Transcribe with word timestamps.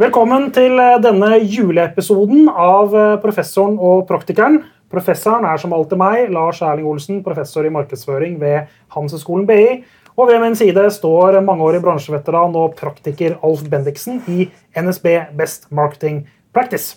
Velkommen 0.00 0.46
til 0.48 0.78
eh, 0.80 0.94
denne 1.04 1.34
juleepisoden 1.44 2.46
av 2.48 2.94
eh, 2.96 3.18
Professoren 3.20 3.74
og 3.76 4.06
praktikeren. 4.08 4.54
Professoren 4.88 5.44
er 5.44 5.58
som 5.60 5.74
alltid 5.76 5.98
meg, 6.00 6.30
Lars 6.32 6.62
Erling 6.64 6.86
Olsen, 6.88 7.18
professor 7.20 7.66
i 7.68 7.72
markedsføring 7.74 8.38
ved 8.40 8.70
Handelshøyskolen 8.94 9.44
BI. 9.50 9.82
Og 10.14 10.30
ved 10.30 10.40
min 10.40 10.56
side 10.56 10.86
står 10.94 11.36
mangeårig 11.44 11.82
bransjeveteran 11.84 12.56
og 12.56 12.78
praktiker 12.78 13.36
Alf 13.44 13.66
Bendiksen 13.68 14.22
i 14.32 14.46
NSB 14.72 15.10
Best 15.36 15.68
Marketing 15.68 16.22
Practice. 16.56 16.96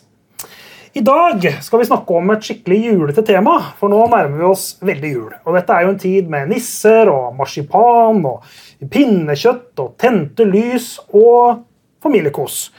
I 0.96 1.04
dag 1.04 1.44
skal 1.66 1.84
vi 1.84 1.90
snakke 1.90 2.22
om 2.22 2.32
et 2.32 2.48
skikkelig 2.48 2.80
julete 2.86 3.26
tema, 3.28 3.58
for 3.82 3.92
nå 3.92 4.00
nærmer 4.14 4.40
vi 4.40 4.48
oss 4.48 4.66
veldig 4.80 5.14
jul. 5.18 5.36
Og 5.44 5.60
dette 5.60 5.76
er 5.76 5.84
jo 5.84 5.92
en 5.98 6.02
tid 6.06 6.32
med 6.32 6.56
nisser 6.56 7.12
og 7.12 7.36
marsipan 7.36 8.24
og 8.32 8.48
pinnekjøtt 8.96 9.84
og 9.84 9.94
tente 10.00 10.48
lys 10.48 10.94
og 11.12 11.66
familiekos. 12.04 12.70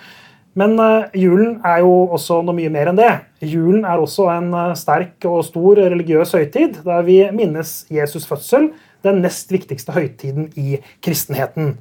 Men 0.59 0.77
uh, 0.79 1.11
julen 1.19 1.59
er 1.67 1.83
jo 1.83 1.93
også 2.15 2.39
noe 2.47 2.55
mye 2.55 2.71
mer 2.73 2.93
enn 2.93 2.99
det. 2.99 3.11
Julen 3.43 3.83
er 3.89 3.99
også 3.99 4.29
en 4.37 4.53
uh, 4.55 4.75
sterk 4.79 5.27
og 5.27 5.43
stor 5.47 5.81
religiøs 5.83 6.35
høytid, 6.37 6.79
der 6.87 7.07
vi 7.07 7.19
minnes 7.35 7.81
Jesus' 7.93 8.29
fødsel, 8.31 8.71
den 9.05 9.19
nest 9.25 9.51
viktigste 9.53 9.93
høytiden 9.97 10.53
i 10.57 10.79
kristenheten. 11.05 11.75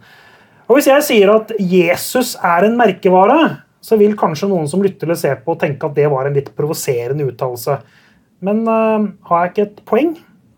Og 0.65 0.79
Hvis 0.79 0.89
jeg 0.89 1.05
sier 1.05 1.31
at 1.35 1.53
Jesus 1.59 2.33
er 2.41 2.65
en 2.65 2.79
merkevare, 2.79 3.59
så 3.83 3.99
vil 3.99 4.15
kanskje 4.17 4.49
noen 4.49 4.65
som 4.71 4.81
lytter 4.81 5.05
eller 5.05 5.19
ser 5.19 5.41
på, 5.45 5.53
tenke 5.59 5.85
at 5.85 5.97
det 5.97 6.07
var 6.11 6.27
en 6.27 6.37
litt 6.37 6.49
provoserende 6.57 7.27
uttalelse. 7.29 7.77
Men 8.43 8.63
uh, 8.65 9.11
har 9.29 9.43
jeg 9.43 9.53
ikke 9.53 9.67
et 9.67 9.83
poeng? 9.87 10.15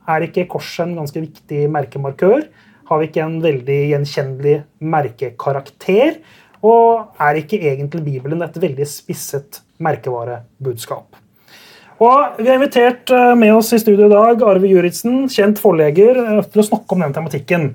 Er 0.08 0.24
ikke 0.24 0.48
korset 0.56 0.86
en 0.86 0.96
ganske 1.02 1.20
viktig 1.20 1.66
merkemarkør? 1.74 2.46
Har 2.86 3.02
vi 3.02 3.10
ikke 3.10 3.24
en 3.26 3.40
veldig 3.42 3.80
gjenkjennelig 3.92 4.60
merkekarakter? 4.94 6.20
Og 6.66 7.22
er 7.22 7.42
ikke 7.42 7.60
egentlig 7.62 8.02
Bibelen 8.06 8.42
et 8.46 8.58
veldig 8.62 8.88
spisset 8.90 9.62
merkevarebudskap? 9.84 11.22
Og 12.04 12.40
Vi 12.40 12.50
har 12.50 12.58
invitert 12.58 13.12
eh, 13.14 13.34
med 13.40 13.54
oss 13.56 13.72
i 13.76 13.80
studio 13.80 14.10
i 14.10 14.12
dag 14.12 14.42
Arve 14.44 14.68
Juritzen, 14.68 15.30
kjent 15.32 15.62
forlegger, 15.62 16.18
eh, 16.20 16.42
til 16.52 16.64
å 16.64 16.68
snakke 16.68 16.96
om 16.96 17.06
den 17.06 17.16
tematikken. 17.16 17.70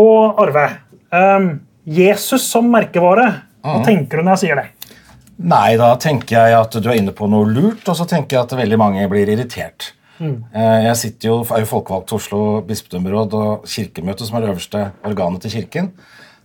Og 0.00 0.40
Arve, 0.42 0.66
um, 1.12 1.48
Jesus 1.88 2.44
som 2.50 2.68
merkevare, 2.72 3.26
hva 3.64 3.80
mm. 3.80 3.86
tenker 3.86 4.20
du 4.20 4.26
når 4.26 4.36
jeg 4.36 4.42
sier 4.44 4.60
det? 4.60 4.68
Nei, 5.42 5.74
da 5.80 5.94
tenker 6.00 6.36
jeg 6.36 6.56
at 6.58 6.76
du 6.76 6.88
er 6.90 7.00
inne 7.00 7.14
på 7.16 7.26
noe 7.32 7.48
lurt, 7.48 7.86
og 7.88 7.96
så 7.96 8.06
tenker 8.08 8.36
jeg 8.36 8.44
at 8.44 8.54
veldig 8.60 8.78
mange 8.80 9.08
blir 9.10 9.32
irritert. 9.32 9.94
Mm. 10.22 10.36
Jeg 10.52 10.98
sitter 11.00 11.30
jo, 11.30 11.38
er 11.50 11.64
jo 11.64 11.70
folkevalgt 11.72 12.10
til 12.12 12.20
Oslo 12.20 12.42
bispedømmeråd 12.68 13.34
og 13.40 13.64
Kirkemøtet, 13.66 14.28
som 14.28 14.38
er 14.38 14.44
det 14.44 14.52
øverste 14.52 14.84
organet 15.08 15.42
til 15.42 15.54
Kirken. 15.56 15.88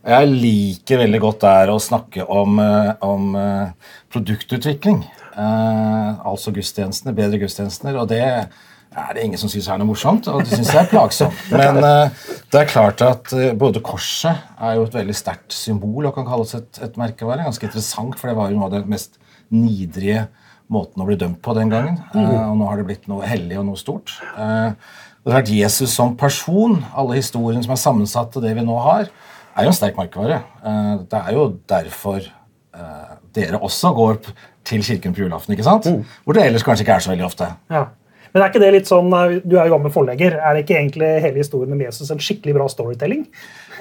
Jeg 0.06 0.30
liker 0.30 1.02
veldig 1.02 1.20
godt 1.23 1.44
der 1.44 1.72
å 1.73 1.81
snakke 1.81 2.23
om, 2.30 2.59
eh, 2.62 2.94
om 3.03 3.36
eh, 3.36 3.92
produktutvikling. 4.14 5.02
Eh, 5.34 6.28
altså 6.28 6.54
gudstjenestene, 6.56 7.16
bedre 7.17 7.39
gudstjenester. 7.42 7.98
Og 7.98 8.08
det 8.12 8.22
er 8.23 9.14
det 9.14 9.26
ingen 9.26 9.42
som 9.42 9.52
syns 9.52 9.67
er 9.67 9.81
noe 9.81 9.89
morsomt, 9.89 10.30
og 10.31 10.44
det 10.45 10.54
syns 10.54 10.72
jeg 10.73 10.84
er 10.86 10.92
plagsomt. 10.92 11.42
Men 11.52 11.81
det 11.81 12.62
er 12.62 12.70
klart 12.70 13.04
at 13.06 13.34
både 13.59 13.84
korset 13.86 14.48
er 14.58 14.78
jo 14.78 14.88
et 14.88 14.95
veldig 14.95 15.17
sterkt 15.17 15.54
symbol 15.54 16.08
og 16.08 16.16
kan 16.16 16.26
kalles 16.30 16.56
et, 16.58 16.82
et 16.82 16.98
merkevare. 16.98 17.45
Ganske 17.45 17.67
interessant, 17.67 18.16
for 18.17 18.32
det 18.32 18.38
var 18.39 18.50
jo 18.52 18.61
noe 18.61 18.70
av 18.70 18.78
det 18.78 18.86
mest 18.89 19.20
nidrige 19.54 20.28
måten 20.72 21.04
å 21.04 21.08
bli 21.08 21.17
dømt 21.20 21.42
på 21.44 21.54
den 21.58 21.72
gangen. 21.73 22.00
Eh, 22.14 22.44
og 22.48 22.58
nå 22.59 22.70
har 22.70 22.80
det 22.80 22.88
blitt 22.88 23.09
noe 23.11 23.28
hellig 23.28 23.59
og 23.59 23.67
noe 23.70 23.80
stort. 23.80 24.16
det 24.38 25.34
har 25.34 25.42
vært 25.42 25.52
Jesus 25.52 25.92
som 25.92 26.16
person, 26.20 26.80
alle 26.95 27.20
historiene 27.20 27.66
som 27.66 27.76
er 27.76 27.84
sammensatt 27.84 28.32
til 28.34 28.48
det 28.48 28.56
vi 28.56 28.66
nå 28.66 28.80
har, 28.88 29.11
er 29.58 29.67
jo 29.67 29.73
en 29.73 29.77
sterk 29.77 30.00
merkevare. 30.00 30.41
Eh, 30.63 30.94
det 31.11 31.22
er 31.22 31.38
jo 31.38 31.45
derfor 31.69 32.19
eh, 32.22 33.14
dere 33.36 33.61
også 33.61 33.93
går 33.98 34.20
til 34.67 34.83
kirken 34.83 35.15
på 35.15 35.23
julaften, 35.23 35.55
ikke 35.55 35.67
sant? 35.67 35.87
Mm. 35.87 36.04
hvor 36.23 36.37
det 36.37 36.45
ellers 36.45 36.65
kanskje 36.67 36.86
ikke 36.86 36.98
er 36.98 37.05
så 37.05 37.14
veldig 37.14 37.26
ofte. 37.27 37.52
Ja. 37.73 37.86
Men 38.33 38.43
er 38.43 38.52
ikke 38.52 38.61
det 38.61 38.73
litt 38.76 38.89
sånn, 38.89 39.08
eh, 39.15 39.39
Du 39.43 39.58
er 39.58 39.67
jo 39.67 39.77
gammel 39.77 39.93
forlegger. 39.93 40.39
Er 40.39 40.54
det 40.54 40.65
ikke 40.65 40.80
egentlig 40.80 41.14
hele 41.23 41.43
historien 41.43 41.77
med 41.77 41.87
Jesus 41.87 42.11
en 42.11 42.21
skikkelig 42.21 42.58
bra 42.59 42.67
storytelling? 42.71 43.27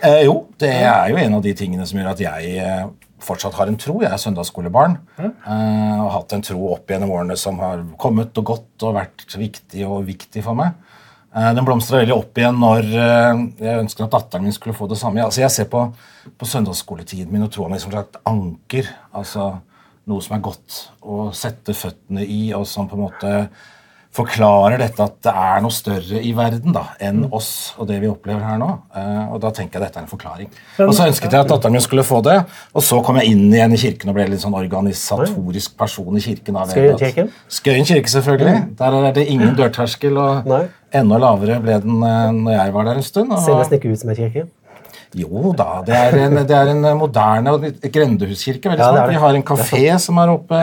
Eh, 0.02 0.22
jo, 0.28 0.46
det 0.58 0.72
er 0.84 1.10
jo 1.10 1.18
en 1.20 1.34
av 1.34 1.42
de 1.42 1.54
tingene 1.56 1.86
som 1.88 1.98
gjør 1.98 2.12
at 2.12 2.22
jeg 2.22 2.86
fortsatt 3.26 3.56
har 3.56 3.70
en 3.70 3.78
tro. 3.80 3.98
Jeg 4.02 4.12
er 4.12 4.20
søndagsskolebarn 4.20 4.98
mm. 5.16 5.30
eh, 5.30 5.94
og 5.96 6.06
har 6.06 6.14
hatt 6.18 6.36
en 6.36 6.44
tro 6.46 6.72
opp 6.74 6.90
gjennom 6.90 7.14
årene 7.16 7.36
som 7.40 7.58
har 7.62 7.82
kommet 8.00 8.36
og 8.40 8.52
gått 8.52 8.86
og 8.86 8.96
vært 8.98 9.26
viktig 9.38 9.86
og 9.88 10.04
viktig 10.08 10.44
for 10.44 10.58
meg. 10.58 10.76
Eh, 11.34 11.52
den 11.56 11.66
blomstra 11.66 12.00
veldig 12.00 12.14
opp 12.16 12.38
igjen 12.38 12.58
når 12.60 12.86
eh, 12.86 13.44
jeg 13.60 13.82
ønsket 13.82 14.06
at 14.06 14.16
datteren 14.18 14.46
min 14.46 14.56
skulle 14.56 14.76
få 14.76 14.88
det 14.90 14.98
samme. 15.00 15.24
Altså 15.24 15.42
jeg 15.42 15.52
ser 15.52 15.70
på, 15.72 15.84
på 16.36 16.48
søndagsskoletiden 16.48 17.32
min 17.32 17.46
og 17.46 17.52
troa 17.52 17.70
mi 17.72 17.80
som 17.82 17.94
et 17.96 18.20
anker. 18.28 18.90
altså 19.12 19.54
Noe 20.06 20.22
som 20.22 20.36
er 20.36 20.44
godt 20.44 20.82
å 21.02 21.30
sette 21.34 21.74
føttene 21.74 22.22
i, 22.22 22.52
og 22.54 22.62
som 22.70 22.86
på 22.86 22.94
en 22.94 23.08
måte 23.08 23.32
forklarer 24.16 24.78
dette 24.80 25.02
at 25.02 25.16
det 25.26 25.32
er 25.32 25.62
noe 25.64 25.74
større 25.74 26.20
i 26.24 26.30
verden 26.36 26.74
da, 26.74 26.84
enn 27.02 27.24
mm. 27.24 27.32
oss 27.36 27.50
og 27.76 27.88
det 27.90 27.98
vi 28.00 28.08
opplever 28.08 28.44
her 28.46 28.60
nå. 28.60 28.68
Uh, 28.94 29.34
og 29.34 29.40
da 29.42 29.50
tenker 29.54 29.76
jeg 29.76 29.86
dette 29.86 30.00
er 30.00 30.06
en 30.06 30.10
forklaring. 30.10 30.48
Og 30.86 30.94
Så 30.96 31.08
ønsket 31.10 31.34
jeg 31.34 31.44
at 31.44 31.50
datteren 31.50 31.76
min 31.76 31.84
skulle 31.84 32.06
få 32.06 32.22
det, 32.24 32.38
og 32.72 32.86
så 32.86 33.00
kom 33.04 33.20
jeg 33.20 33.34
inn 33.34 33.44
igjen 33.50 33.76
i 33.76 33.80
kirken 33.82 34.12
og 34.12 34.16
ble 34.16 34.28
litt 34.30 34.44
sånn 34.44 34.56
organisatorisk 34.56 35.76
person 35.78 36.16
i 36.16 36.24
kirken. 36.24 36.60
Skøyen 36.70 37.00
kirke? 37.02 37.26
Skøyen 37.58 37.88
kirke, 37.90 38.12
selvfølgelig. 38.14 38.56
Mm. 38.62 38.72
Der 38.80 38.98
er 39.00 39.16
det 39.18 39.26
ingen 39.34 39.56
dørterskel, 39.58 40.16
og 40.22 40.48
Nei. 40.48 40.62
Enda 40.94 41.18
lavere 41.22 41.58
ble 41.62 41.80
den 41.82 41.98
uh, 42.02 42.30
når 42.34 42.54
jeg 42.58 42.76
var 42.76 42.88
der 42.90 43.00
en 43.00 43.08
stund. 43.08 43.34
Og... 43.34 43.42
Ser 43.44 43.58
nesten 43.58 43.80
ikke 43.80 43.92
ut 43.92 44.04
som 44.04 44.12
en 44.12 44.20
kirke? 44.20 44.46
Jo 45.16 45.52
da, 45.56 45.80
det 45.86 45.96
er 45.96 46.16
en, 46.26 46.38
det 46.44 46.54
er 46.56 46.70
en 46.72 46.86
moderne 46.98 47.56
grendehuskirke. 47.80 48.74
Ja, 48.76 48.92
Vi 49.08 49.20
har 49.22 49.36
en 49.36 49.44
kafé 49.46 49.84
som 50.02 50.18
er 50.20 50.32
oppe 50.34 50.62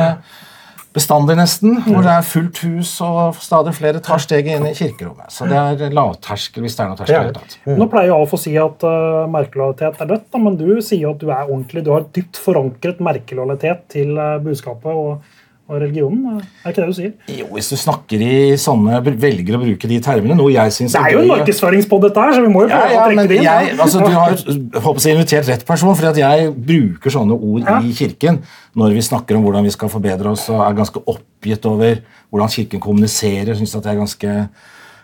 bestandig, 0.94 1.36
nesten. 1.40 1.80
Hvor 1.88 2.04
det 2.06 2.12
er 2.14 2.26
fullt 2.28 2.60
hus 2.68 2.92
og 3.02 3.40
stadig 3.42 3.74
flere 3.78 4.02
tar 4.04 4.22
steget 4.22 4.60
inn 4.60 4.68
i 4.70 4.76
kirkerommet. 4.78 5.32
Så 5.34 5.48
det 5.50 5.58
er 5.58 5.96
lavterskel 5.96 6.66
hvis 6.66 6.78
det 6.78 6.86
er 6.86 6.92
noe 6.92 7.00
terskel. 7.00 7.32
Ja. 7.34 7.46
Mm. 7.66 7.80
Nå 7.82 7.88
pleier 7.92 8.14
Alf 8.16 8.36
å 8.38 8.42
si 8.42 8.54
at 8.62 8.86
uh, 8.86 9.24
merkelojalitet 9.32 10.04
er 10.04 10.12
dødt, 10.12 10.28
da, 10.30 10.44
men 10.44 10.60
du 10.60 10.68
sier 10.86 11.14
at 11.14 11.24
du 11.24 11.32
er 11.32 11.48
ordentlig, 11.48 11.86
du 11.88 11.94
har 11.96 12.06
dypt 12.14 12.42
forankret 12.42 13.02
merkelojalitet 13.04 13.88
til 13.96 14.14
uh, 14.20 14.38
budskapet. 14.44 14.94
og 14.94 15.33
og 15.74 15.82
religionen? 15.82 16.40
Er 16.64 16.72
ikke 16.72 16.84
det 16.84 16.88
du 16.90 16.98
sier? 16.98 17.14
Jo, 17.40 17.48
Hvis 17.56 17.70
du 17.74 17.78
snakker 17.80 18.24
i 18.24 18.34
sånne, 18.62 19.00
velger 19.04 19.58
å 19.58 19.62
bruke 19.64 19.90
de 19.90 20.00
termene, 20.04 20.38
noe 20.40 20.54
jeg 20.54 20.76
synes 20.76 20.96
Det 20.96 21.02
er 21.02 21.16
jo 21.16 21.24
en 21.24 21.32
markedsføringspod, 21.34 22.06
dette 22.08 22.26
her, 22.26 22.36
så 22.38 22.44
vi 22.46 22.52
må 22.54 22.66
jo 22.66 22.72
prøve 22.72 22.90
ja, 22.90 22.94
ja, 22.94 23.06
å 23.06 23.08
trekke 23.10 23.32
det 23.32 23.40
inn. 23.40 23.48
Jeg, 23.48 23.78
altså, 23.86 24.04
du 24.04 24.14
har 24.14 24.38
håper 24.88 25.08
jeg, 25.08 25.18
invitert 25.18 25.50
rett 25.52 25.66
person, 25.68 25.98
for 25.98 26.22
jeg 26.24 26.52
bruker 26.74 27.18
sånne 27.18 27.40
ord 27.40 27.66
ja. 27.66 27.80
i 27.82 27.96
kirken 27.98 28.44
når 28.80 28.96
vi 28.98 29.06
snakker 29.06 29.38
om 29.38 29.44
hvordan 29.46 29.66
vi 29.68 29.74
skal 29.74 29.92
forbedre 29.94 30.32
oss, 30.34 30.48
og 30.54 30.64
er 30.66 30.78
ganske 30.78 31.02
oppgitt 31.10 31.66
over 31.70 32.00
hvordan 32.34 32.54
kirken 32.54 32.82
kommuniserer. 32.84 33.54
Synes 33.58 33.76
at 33.78 33.86
det 33.86 33.92
er 33.94 34.00
ganske 34.00 34.38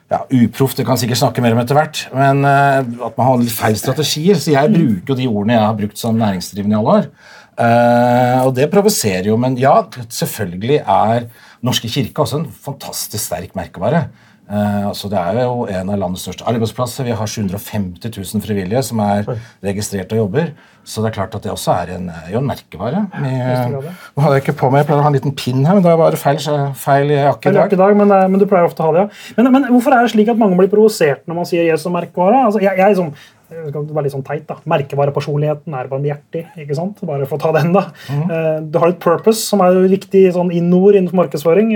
ja, 0.09 0.23
uproft. 0.25 0.79
Det 0.79 0.85
kan 0.87 0.97
sikkert 0.97 1.21
snakke 1.21 1.43
mer 1.45 1.53
om 1.55 1.61
etter 1.61 1.77
hvert. 1.77 2.01
Men 2.15 2.41
uh, 2.45 2.81
at 2.81 3.19
man 3.19 3.27
har 3.27 3.41
litt 3.41 3.53
feil 3.53 3.77
strategier. 3.77 4.39
Så 4.41 4.55
jeg 4.55 4.73
bruker 4.73 5.13
jo 5.13 5.19
de 5.19 5.27
ordene 5.29 5.57
jeg 5.57 5.65
har 5.67 5.77
brukt 5.77 6.01
som 6.01 6.17
næringsdrivende 6.17 6.77
i 6.77 6.79
alle 6.79 6.95
år. 6.97 7.11
Uh, 7.59 8.47
og 8.47 8.53
det 8.55 8.69
provoserer 8.71 9.27
jo, 9.27 9.35
men 9.39 9.57
ja, 9.59 9.75
selvfølgelig 10.07 10.79
er 10.79 11.27
Norske 11.65 11.91
kirke 11.91 12.23
også 12.23 12.39
en 12.39 12.49
fantastisk 12.65 13.25
sterk 13.25 13.55
merkevare. 13.59 14.05
Uh, 14.49 14.87
altså 14.89 15.09
det 15.11 15.19
er 15.19 15.43
jo 15.43 15.65
en 15.67 15.91
av 15.91 15.99
landets 15.99 16.23
største 16.25 16.47
arbeidsplasser. 16.47 17.05
Vi 17.05 17.17
har 17.19 17.29
750 17.29 18.15
000 18.15 18.45
frivillige 18.45 18.81
som 18.87 19.01
er 19.03 19.27
registrert 19.65 20.15
og 20.15 20.23
jobber. 20.23 20.53
Så 20.89 21.03
det 21.03 21.11
er 21.11 21.15
klart 21.19 21.35
at 21.37 21.43
det 21.45 21.51
også 21.53 21.73
er 21.83 21.91
en, 21.97 22.07
jo 22.31 22.39
en 22.39 22.47
merkevare. 22.49 23.03
Med, 23.21 23.75
nå 24.15 24.23
hadde 24.23 24.37
jeg 24.39 24.45
ikke 24.47 24.55
på 24.63 24.69
meg, 24.71 24.81
Jeg 24.81 24.87
pleier 24.87 25.01
å 25.01 25.05
ha 25.05 25.11
en 25.11 25.17
liten 25.19 25.35
pinn 25.37 25.61
her, 25.61 25.75
men 25.77 25.85
det 25.85 25.91
var 25.91 25.99
bare 26.01 26.17
feil, 26.17 26.39
feil 26.79 27.11
jakke 27.13 27.51
i 27.51 27.57
dag. 27.59 27.75
dag 27.83 27.99
men, 27.99 28.13
eh, 28.15 28.25
men, 28.31 28.41
du 28.41 28.47
pleier 28.49 28.65
ofte 28.65 28.81
å 28.81 28.87
ha 28.87 28.95
det, 28.95 29.03
ja. 29.03 29.35
Men, 29.37 29.51
men, 29.53 29.67
hvorfor 29.69 29.93
er 29.93 30.07
det 30.07 30.15
slik 30.15 30.31
at 30.33 30.39
mange 30.39 30.57
blir 30.57 30.71
provosert 30.71 31.27
når 31.29 31.37
man 31.41 31.49
sier 31.49 31.67
Jesus 31.67 31.91
merkevare? 31.93 32.41
Altså, 32.47 32.63
jeg, 32.63 32.73
jeg, 32.79 32.97
som, 32.97 33.11
skal 33.49 33.85
være 33.89 34.05
litt 34.05 34.13
sånn 34.13 34.25
teit, 34.27 34.45
da. 34.49 34.59
Merkevarepersonligheten 34.69 35.75
er 35.79 35.91
barmhjertig. 35.91 36.45
ikke 36.61 36.77
sant? 36.77 37.01
Bare 37.09 37.27
for 37.29 37.39
å 37.39 37.43
ta 37.47 37.53
den, 37.59 37.73
da. 37.73 37.87
Mm. 38.09 38.69
Du 38.69 38.79
har 38.81 38.93
et 38.93 38.99
purpose, 39.01 39.41
som 39.41 39.63
er 39.65 39.79
viktig 39.89 40.27
sånn 40.35 40.53
innord 40.53 40.97
innenfor 40.97 41.23
markedsføring. 41.23 41.73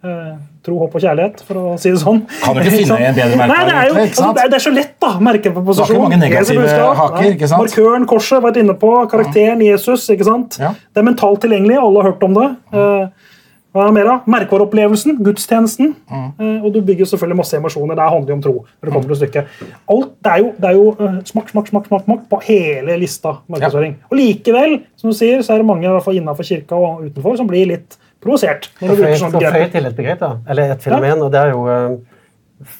Uh, 0.00 0.36
tro, 0.64 0.78
håp 0.80 0.94
og 0.96 1.02
kjærlighet, 1.02 1.42
for 1.44 1.58
å 1.60 1.72
si 1.80 1.90
det 1.92 1.98
sånn. 2.00 2.22
Kan 2.40 2.56
du 2.56 2.62
ikke 2.62 2.72
finne 2.72 2.96
en 3.04 3.16
bedre 3.18 3.36
merkevare? 3.36 3.56
Nei, 3.58 3.66
det, 3.66 3.74
er 3.74 3.90
jo, 3.90 3.96
altså, 4.00 4.28
det, 4.36 4.44
er, 4.44 4.52
det 4.52 4.56
er 4.56 4.64
så 4.64 4.72
lett, 4.72 4.94
da. 5.02 5.10
Merkeposisjon. 5.26 5.90
Det 5.90 5.96
er 5.96 6.04
mange 6.04 6.20
negative 6.22 6.86
haker, 7.00 7.26
ikke 7.34 7.50
sant? 7.50 7.64
Markøren, 7.66 8.06
korset, 8.08 8.40
vært 8.46 8.60
inne 8.62 8.76
på. 8.80 8.92
Karakteren 9.12 9.64
Jesus. 9.66 10.06
ikke 10.14 10.28
sant? 10.28 10.56
Ja. 10.62 10.72
Det 10.72 11.02
er 11.02 11.06
mentalt 11.10 11.42
tilgjengelig. 11.44 11.76
Alle 11.82 12.00
har 12.00 12.14
hørt 12.14 12.24
om 12.30 12.38
det. 12.38 12.46
Uh, 12.72 13.29
hva 13.70 13.84
er 13.86 13.92
mer 13.94 14.08
da? 14.08 14.14
Merkevareopplevelsen, 14.26 15.20
gudstjenesten. 15.22 15.92
Mm. 16.10 16.26
Eh, 16.42 16.64
og 16.66 16.72
du 16.74 16.80
bygger 16.82 17.06
selvfølgelig 17.06 17.38
masse 17.38 17.58
emosjoner. 17.58 17.94
Det 17.94 18.08
handler 18.14 18.32
jo 18.32 18.36
om 18.36 18.42
tro. 18.42 18.54
når 18.66 18.88
Det 18.88 18.94
kommer 18.94 19.12
til 19.12 19.20
stykket. 19.20 19.52
Alt, 19.94 20.12
det 20.24 20.32
er 20.32 20.42
jo, 20.42 20.48
det 20.56 20.70
er 20.70 20.78
jo 20.78 20.86
uh, 20.98 21.18
smak, 21.28 21.52
smak, 21.52 21.68
smak, 21.70 21.86
smak, 21.86 22.04
smak 22.08 22.24
på 22.32 22.40
hele 22.48 22.96
lista 22.98 23.36
markedsføring. 23.46 23.94
Ja. 24.00 24.08
Og 24.10 24.18
likevel, 24.18 24.76
som 24.98 25.12
du 25.12 25.16
sier, 25.16 25.44
så 25.46 25.54
er 25.54 25.62
det 25.62 25.68
mange 25.70 25.86
i 25.86 25.92
hvert 25.92 26.06
fall 26.06 26.18
innenfor 26.18 26.48
kirka 26.50 26.80
og 26.80 27.04
utenfor 27.06 27.38
som 27.38 27.50
blir 27.50 27.70
litt 27.70 27.98
provosert. 28.20 28.72
Sånn 28.80 29.38
føye 29.38 29.68
til 29.70 29.86
et 29.86 29.96
begrep, 29.96 30.18
da, 30.18 30.32
eller 30.50 30.74
et 30.74 30.82
fenomen. 30.82 31.14
Ja. 31.14 31.20
og 31.24 31.30
det 31.30 31.44
er 31.44 31.54
jo... 31.54 31.62
Eh, 31.70 32.74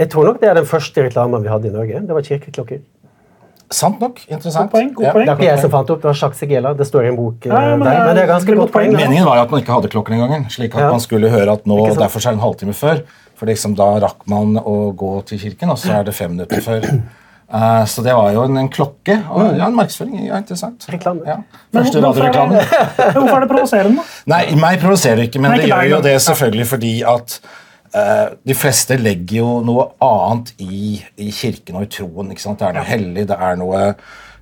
jeg 0.00 0.08
tror 0.08 0.30
nok 0.30 0.40
det 0.40 0.48
er 0.48 0.56
den 0.56 0.68
første 0.70 1.04
reklamen 1.04 1.44
vi 1.44 1.52
hadde 1.52 1.68
i 1.68 1.74
Norge. 1.74 2.00
Det 2.08 2.16
var 2.16 2.24
kirkeklokker. 2.24 2.80
Sant 3.72 4.00
nok. 4.02 4.18
Interessant. 4.26 4.66
God 4.66 4.72
poeng, 4.74 4.88
god 4.94 5.04
Ja. 5.04 5.12
poeng. 5.14 5.26
Det 5.26 5.30
er 5.30 5.36
ikke 5.38 5.46
jeg 5.52 5.60
som 5.62 5.70
fant 5.70 5.90
opp, 5.94 6.00
det 6.02 6.08
var 6.10 6.14
Jacques 6.18 6.38
Segela. 6.42 6.72
Det 6.76 6.86
står 6.88 7.04
i 7.04 7.08
en 7.12 7.16
bok. 7.16 7.46
Nei, 7.46 7.60
men 7.76 7.84
der, 7.86 7.92
er- 7.94 8.06
men 8.06 8.16
det 8.16 8.22
er 8.24 8.26
ganske 8.32 8.56
godt 8.58 8.72
poeng. 8.74 8.92
Meningen 8.96 9.24
var 9.24 9.36
jo 9.36 9.42
at 9.42 9.50
man 9.54 9.60
ikke 9.62 9.72
hadde 9.76 9.88
klokken 9.92 10.14
engang, 10.18 10.46
slik 10.50 10.74
at 10.74 10.80
Ja. 10.80 10.90
man 10.90 11.00
skulle 11.00 11.30
høre 11.30 11.52
at 11.52 11.64
nå, 11.66 11.76
derfor 11.94 12.18
er 12.18 12.30
det 12.30 12.38
en 12.38 12.40
halvtime 12.40 12.74
før. 12.74 13.02
For 13.36 13.46
liksom 13.46 13.74
da 13.76 14.00
rakk 14.00 14.26
man 14.26 14.56
å 14.58 14.92
gå 14.94 15.24
til 15.24 15.38
kirken, 15.38 15.70
og 15.70 15.78
så 15.78 16.00
er 16.00 16.02
det 16.04 16.14
fem 16.14 16.30
minutter 16.34 16.60
før. 16.60 16.82
Uh, 17.52 17.84
så 17.86 18.02
det 18.04 18.12
var 18.14 18.32
jo 18.32 18.42
en, 18.44 18.56
en 18.58 18.68
klokke 18.68 19.16
og 19.30 19.56
ja, 19.58 19.66
en 19.66 19.74
markedsføring. 19.74 20.26
Ja, 20.26 20.36
interessant. 20.38 20.84
Reklame. 20.90 21.22
Ja. 21.26 21.36
Første 21.72 21.98
hvorfor 22.00 22.22
er 22.26 22.32
radioreklame. 22.34 23.12
Hvorfor 23.14 23.36
er 23.36 23.40
det 23.40 23.48
provoserende? 23.50 23.96
da? 23.96 24.36
Nei, 24.36 24.54
meg 24.54 24.78
provoserer 24.80 25.16
det 25.16 25.30
ikke, 25.30 25.40
men 25.40 25.50
Nei, 25.52 25.58
det 25.58 25.68
gjør 25.72 25.88
jo 25.90 26.00
det 26.04 26.14
selvfølgelig 26.22 26.66
fordi 26.66 26.92
at 27.02 27.40
eh, 27.40 27.48
de 27.90 28.54
fleste 28.54 28.96
legger 29.00 29.40
jo 29.40 29.52
noe 29.66 29.88
annet 30.04 30.52
i, 30.62 30.96
i 31.18 31.30
kirken 31.34 31.80
og 31.80 31.86
i 31.88 31.90
troen. 31.90 32.28
Det 32.30 32.66
er 32.66 32.76
noe 32.76 32.84
hellig, 32.86 33.24
det 33.26 33.36
er 33.36 33.56
noe 33.58 33.80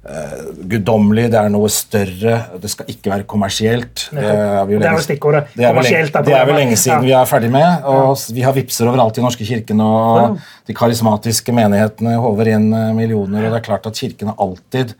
uh, 0.08 0.34
guddommelig, 0.68 1.28
det 1.32 1.38
er 1.40 1.52
noe 1.52 1.70
større. 1.72 2.34
Det 2.60 2.70
skal 2.72 2.90
ikke 2.92 3.12
være 3.12 3.26
kommersielt. 3.30 4.08
Det 4.12 4.24
er, 4.24 4.66
Det 4.68 4.82
er 4.82 4.98
jo 4.98 5.04
stikkordet. 5.06 5.46
Det 5.54 5.64
er, 5.64 5.72
Kommersielt 5.72 6.16
er 6.20 6.26
det 6.28 6.36
er 6.36 6.44
vel 6.50 6.60
lenge 6.60 6.76
siden 6.76 6.98
Ja. 6.98 7.06
vi 7.06 7.14
er 7.22 7.30
ferdig 7.30 7.50
med. 7.54 7.84
og 7.84 8.18
Vi 8.34 8.44
har 8.44 8.52
vipser 8.52 8.88
overalt 8.90 9.18
i 9.18 9.24
norske 9.24 9.44
kirken, 9.48 9.80
og 9.80 10.38
de 10.68 10.76
karismatiske 10.76 11.52
menighetene 11.52 12.18
håver 12.20 12.52
inn 12.56 12.72
eh, 12.72 12.92
millioner. 12.92 13.46
og 13.46 13.52
det 13.52 13.62
er 13.62 13.66
klart 13.70 13.86
at 13.86 13.94
Kirken 13.96 14.28
har 14.28 14.36
alltid 14.38 14.94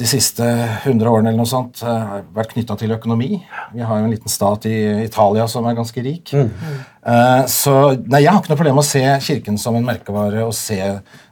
de 0.00 0.04
siste 0.08 0.44
100 0.84 1.08
årene 1.08 1.30
eller 1.30 1.40
noe 1.40 1.48
sånt 1.48 1.80
har 1.84 2.22
vært 2.36 2.52
knytta 2.54 2.76
til 2.80 2.92
økonomi. 2.92 3.38
Vi 3.72 3.80
har 3.80 3.98
jo 4.00 4.04
en 4.04 4.12
liten 4.12 4.28
stat 4.32 4.66
i 4.68 4.74
Italia 5.06 5.46
som 5.48 5.64
er 5.68 5.78
ganske 5.78 6.02
rik. 6.04 6.32
Eh, 6.34 7.46
Så 7.48 7.72
nei, 8.06 8.20
Jeg 8.22 8.30
har 8.32 8.40
ikke 8.42 8.52
noe 8.52 8.56
problem 8.60 8.74
med 8.76 8.84
å 8.84 8.90
se 8.90 9.02
Kirken 9.24 9.56
som 9.58 9.76
en 9.76 9.84
merkevare 9.88 10.44
og 10.44 10.52
se 10.54 10.76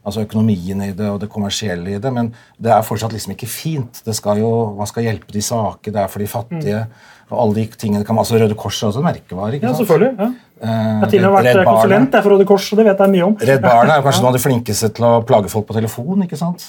altså, 0.04 0.24
økonomien 0.24 0.80
i 0.88 0.92
det 0.96 1.08
og 1.10 1.20
det 1.20 1.28
kommersielle 1.28 1.96
i 1.96 1.98
det, 2.00 2.12
men 2.12 2.32
det 2.58 2.72
er 2.72 2.82
fortsatt 2.86 3.12
liksom 3.12 3.34
ikke 3.36 3.46
fint. 3.48 4.00
Det 4.04 4.14
skal 4.16 4.38
jo, 4.40 4.74
Man 4.78 4.86
skal 4.88 5.04
hjelpe 5.04 5.32
de 5.32 5.40
svake, 5.44 5.92
det 5.92 6.00
er 6.00 6.08
for 6.08 6.18
de 6.24 6.26
fattige. 6.26 6.86
og 7.30 7.40
alle 7.42 7.54
de 7.60 7.66
tingene 7.76 8.04
kan, 8.08 8.16
altså 8.16 8.38
Røde 8.40 8.54
Kors 8.56 8.82
er 8.82 8.88
også 8.88 9.02
en 9.02 9.04
merkevare. 9.04 9.52
ikke 9.60 9.66
Ja, 9.68 9.74
sant? 9.74 9.86
selvfølgelig. 9.86 10.16
Ja. 10.18 10.30
Eh, 10.58 10.68
Jeg 10.68 11.00
har 11.02 11.10
tidligere 11.12 11.32
vært 11.36 11.46
Redd 11.48 11.58
Barna. 11.60 11.70
konsulent 11.76 12.16
jeg, 12.16 12.22
for 12.24 12.34
Røde 12.34 12.46
Kors, 12.48 12.66
og 12.72 12.78
det 12.80 12.86
vet 12.88 12.98
jeg 13.04 13.12
mye 13.14 13.26
om. 13.28 13.36
Redd 13.50 13.62
Barna 13.62 13.96
er 13.98 14.02
kanskje 14.02 14.20
noen 14.24 14.32
av 14.32 14.38
de 14.38 14.42
flinkeste 14.42 14.90
til 14.96 15.06
å 15.06 15.12
plage 15.28 15.52
folk 15.52 15.68
på 15.68 15.76
telefon. 15.78 16.24
ikke 16.26 16.38
sant? 16.40 16.64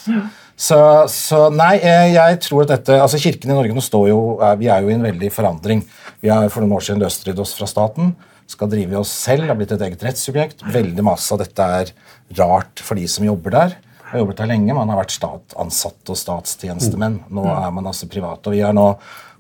Så, 0.60 0.80
så 1.10 1.46
nei, 1.56 1.76
jeg, 1.82 2.40
tror 2.46 2.66
at 2.66 2.74
dette 2.76 2.98
altså 3.02 3.18
Kirken 3.22 3.54
i 3.54 3.58
Norge 3.58 3.74
nå 3.74 3.82
står 3.82 4.10
jo, 4.12 4.20
er, 4.44 4.58
vi 4.60 4.68
er 4.70 4.84
jo 4.84 4.92
i 4.92 4.98
en 4.98 5.06
veldig 5.08 5.32
forandring. 5.34 5.86
Vi 6.22 6.30
har 6.34 6.50
for 6.54 6.62
noen 6.66 6.78
år 6.78 6.86
siden 6.86 7.02
løsrevet 7.02 7.40
oss 7.40 7.56
fra 7.58 7.70
staten. 7.70 8.14
Skal 8.50 8.70
drive 8.72 8.98
oss 8.98 9.12
selv, 9.14 9.46
har 9.48 9.56
blitt 9.58 9.72
et 9.76 9.82
eget 9.86 10.04
rettssubjekt. 10.04 10.66
Veldig 10.74 11.06
masse 11.06 11.32
av 11.34 11.40
dette 11.44 11.70
er 11.82 11.94
rart 12.40 12.82
for 12.84 12.98
de 13.00 13.06
som 13.08 13.26
jobber 13.26 13.54
der. 13.56 13.76
Jeg 14.10 14.16
har 14.16 14.24
jobbet 14.24 14.40
der 14.42 14.50
lenge. 14.50 14.74
Man 14.74 14.90
har 14.90 14.98
vært 15.04 15.14
statansatt 15.14 16.10
og 16.10 16.18
statstjenestemenn. 16.18 17.20
Nå 17.30 17.44
er 17.46 17.70
man 17.76 17.86
altså 17.92 18.10
privat. 18.10 18.42
Og 18.50 18.56
vi 18.58 18.64
har 18.66 18.74
nå 18.74 18.88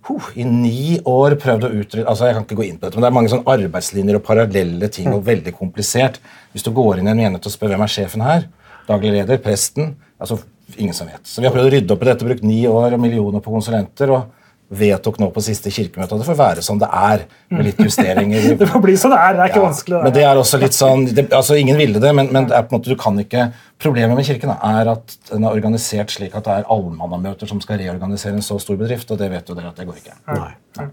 huh, 0.08 0.30
i 0.40 0.46
ni 0.48 1.00
år 1.08 1.36
prøvd 1.42 1.66
å 1.68 1.72
utrydde 1.82 2.08
altså 2.10 2.30
Jeg 2.30 2.38
kan 2.38 2.46
ikke 2.46 2.60
gå 2.60 2.68
inn 2.68 2.78
på 2.80 2.86
dette, 2.88 2.98
men 2.98 3.06
det 3.06 3.10
er 3.10 3.18
mange 3.18 3.32
sånne 3.34 3.56
arbeidslinjer 3.56 4.20
og 4.20 4.26
parallelle 4.26 4.92
ting 4.94 5.12
og 5.14 5.26
veldig 5.28 5.54
komplisert. 5.58 6.22
Hvis 6.54 6.66
du 6.66 6.72
går 6.76 7.02
inn 7.02 7.10
i 7.10 7.14
en 7.14 7.20
menighet 7.20 7.50
og 7.50 7.56
spør 7.56 7.74
hvem 7.74 7.86
er 7.86 7.94
sjefen 7.94 8.26
her, 8.26 8.48
daglig 8.90 9.18
leder, 9.20 9.44
presten 9.44 9.94
altså 10.20 10.42
Ingen 10.78 10.94
som 10.94 11.08
vet. 11.10 11.24
Så 11.26 11.42
vi 11.42 11.48
har 11.48 11.54
prøvd 11.56 11.66
å 11.66 11.72
rydde 11.74 11.94
opp 11.96 12.04
i 12.04 12.08
dette, 12.08 12.26
brukt 12.28 12.44
ni 12.46 12.60
år 12.70 12.94
og 12.94 13.02
millioner 13.02 13.42
på 13.42 13.50
konsulenter. 13.50 14.12
og 14.14 14.39
vedtok 14.70 15.18
nå 15.18 15.32
på 15.34 15.42
siste 15.42 15.72
kirkemøte 15.74 16.14
at 16.14 16.22
det 16.22 16.28
får 16.28 16.38
være 16.38 16.64
som 16.66 16.78
det 16.82 16.90
er, 16.94 17.24
med 17.50 17.66
litt 17.66 17.80
justeringer. 17.82 18.52
Det 18.60 18.68
får 18.70 18.84
bli 18.84 18.94
som 19.02 19.10
det 19.10 19.18
er. 19.18 19.34
Det 19.34 19.42
er 19.42 19.52
ikke 19.52 19.62
Ja, 19.62 19.66
vanskelig. 19.66 20.02
Men 20.04 20.14
det 20.14 20.24
er 20.28 20.42
også 20.42 20.60
litt 20.62 20.78
sånn, 20.78 21.08
det, 21.10 21.26
altså 21.34 21.58
Ingen 21.58 21.80
ville 21.80 22.02
det, 22.04 22.12
men, 22.14 22.30
men 22.36 22.46
det 22.52 22.58
er 22.58 22.68
på 22.68 22.76
en 22.76 22.80
måte, 22.80 22.94
du 22.94 23.00
kan 23.00 23.18
ikke 23.22 23.48
Problemet 23.80 24.18
med 24.20 24.28
kirken 24.28 24.52
er 24.52 24.90
at 24.92 25.14
den 25.30 25.46
er 25.48 25.56
organisert 25.56 26.12
slik 26.12 26.34
at 26.36 26.44
det 26.44 26.58
er 26.60 26.66
allmannamøter 26.70 27.48
som 27.48 27.62
skal 27.64 27.80
reorganisere 27.80 28.36
en 28.36 28.44
så 28.44 28.58
stor 28.60 28.76
bedrift, 28.76 29.08
og 29.14 29.22
det 29.22 29.30
vet 29.32 29.48
jo 29.48 29.56
dere 29.56 29.72
at 29.72 29.80
det 29.80 29.86
går 29.88 30.02
ikke. 30.02 30.18
Nei. 30.36 30.90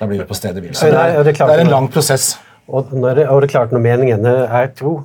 Da 0.00 0.08
blir 0.08 0.22
vi 0.22 0.28
på 0.30 0.38
stedet 0.38 0.62
hvil. 0.64 0.72
Det, 0.72 0.88
det 0.88 1.34
er 1.34 1.36
klart 1.36 1.52
det 1.52 1.66
en 1.66 1.74
lang 1.74 1.90
prosess. 1.92 2.30
Og, 2.70 2.88
når 2.96 3.18
det, 3.18 3.26
og 3.28 3.42
det 3.42 3.50
er 3.50 3.52
klart, 3.52 3.74
når 3.76 3.84
meningene 3.84 4.32
er 4.46 4.70
tro, 4.78 5.02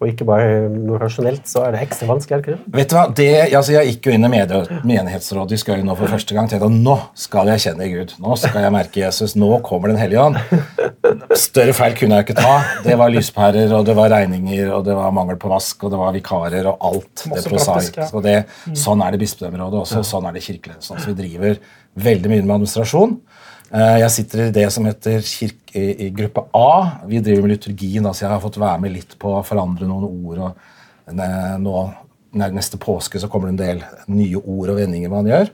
og 0.00 0.08
ikke 0.08 0.24
bare 0.24 0.68
noe 0.72 0.96
rasjonelt, 0.98 1.44
så 1.50 1.66
er 1.66 1.74
det 1.74 1.82
ekstra 1.84 2.06
vanskelig. 2.08 2.38
ikke? 2.40 2.58
Vet 2.72 2.88
du 2.88 2.94
hva, 2.96 3.02
det, 3.14 3.26
altså 3.52 3.74
Jeg 3.74 3.90
gikk 3.90 4.06
jo 4.08 4.14
inn 4.16 4.24
i 4.24 4.30
medie- 4.32 4.78
menighetsrådet 4.88 5.52
i 5.52 5.60
Skøyen 5.60 5.84
nå 5.84 5.96
for 5.98 6.08
første 6.08 6.34
gang. 6.34 6.48
tenkte 6.48 6.70
at 6.70 6.72
Nå 6.72 6.94
skal 7.14 7.50
jeg 7.52 7.60
kjenne 7.66 7.88
Gud. 7.92 8.14
Nå 8.18 8.36
skal 8.40 8.62
jeg 8.64 8.72
merke 8.72 9.02
Jesus. 9.02 9.36
Nå 9.36 9.50
kommer 9.66 9.92
Den 9.92 10.00
hellige 10.00 10.22
ånd. 10.24 10.40
Større 11.36 11.74
feil 11.76 11.96
kunne 11.98 12.16
jeg 12.20 12.28
ikke 12.30 12.38
ta. 12.40 12.54
Det 12.86 12.96
var 12.98 13.12
lyspærer, 13.12 13.72
og 13.76 13.84
det 13.86 13.96
var 13.98 14.10
regninger, 14.14 14.72
og 14.72 14.84
det 14.88 14.96
var 14.96 15.12
mangel 15.12 15.36
på 15.40 15.50
vask, 15.52 15.84
og 15.84 15.92
det 15.92 16.00
var 16.00 16.16
vikarer 16.16 16.70
og 16.72 16.78
alt. 16.90 17.26
Det 17.26 17.44
prosaisk. 17.44 17.98
praktisk, 17.98 18.00
ja. 18.00 18.08
Så 18.08 18.22
det, 18.24 18.36
Sånn 18.80 19.04
er 19.04 19.12
det 19.12 19.20
bispedømmerådet 19.20 19.82
også. 19.84 20.04
Sånn 20.06 20.28
er 20.28 20.32
det 20.32 20.48
i 20.48 20.60
Sånn, 20.80 20.98
så 21.00 21.12
vi 21.12 21.18
driver 21.20 21.58
veldig 22.00 22.30
mye 22.30 22.42
med 22.42 22.54
administrasjon. 22.56 23.18
Eh, 23.70 23.96
Jeg 24.02 24.10
sitter 24.10 24.46
i 24.48 24.50
det 24.54 24.66
som 24.74 24.86
heter 24.88 25.22
kirke, 25.22 25.78
i, 25.78 26.10
gruppe 26.10 26.42
A. 26.54 27.00
Vi 27.06 27.20
driver 27.22 27.46
med 27.46 27.56
liturgien, 27.56 28.04
så 28.10 28.24
jeg 28.24 28.32
har 28.32 28.42
fått 28.42 28.58
være 28.58 28.80
med 28.82 28.96
litt 28.96 29.18
på 29.18 29.36
å 29.38 29.44
forandre 29.46 29.86
noen 29.86 30.08
ord. 30.10 30.38
og 30.38 31.60
nå 31.60 31.90
Neste 32.30 32.78
påske 32.78 33.18
så 33.18 33.26
kommer 33.26 33.50
det 33.50 33.56
en 33.56 33.58
del 33.58 33.80
nye 34.14 34.38
ord 34.38 34.70
og 34.70 34.76
vendinger 34.78 35.10
man 35.10 35.26
gjør. 35.26 35.48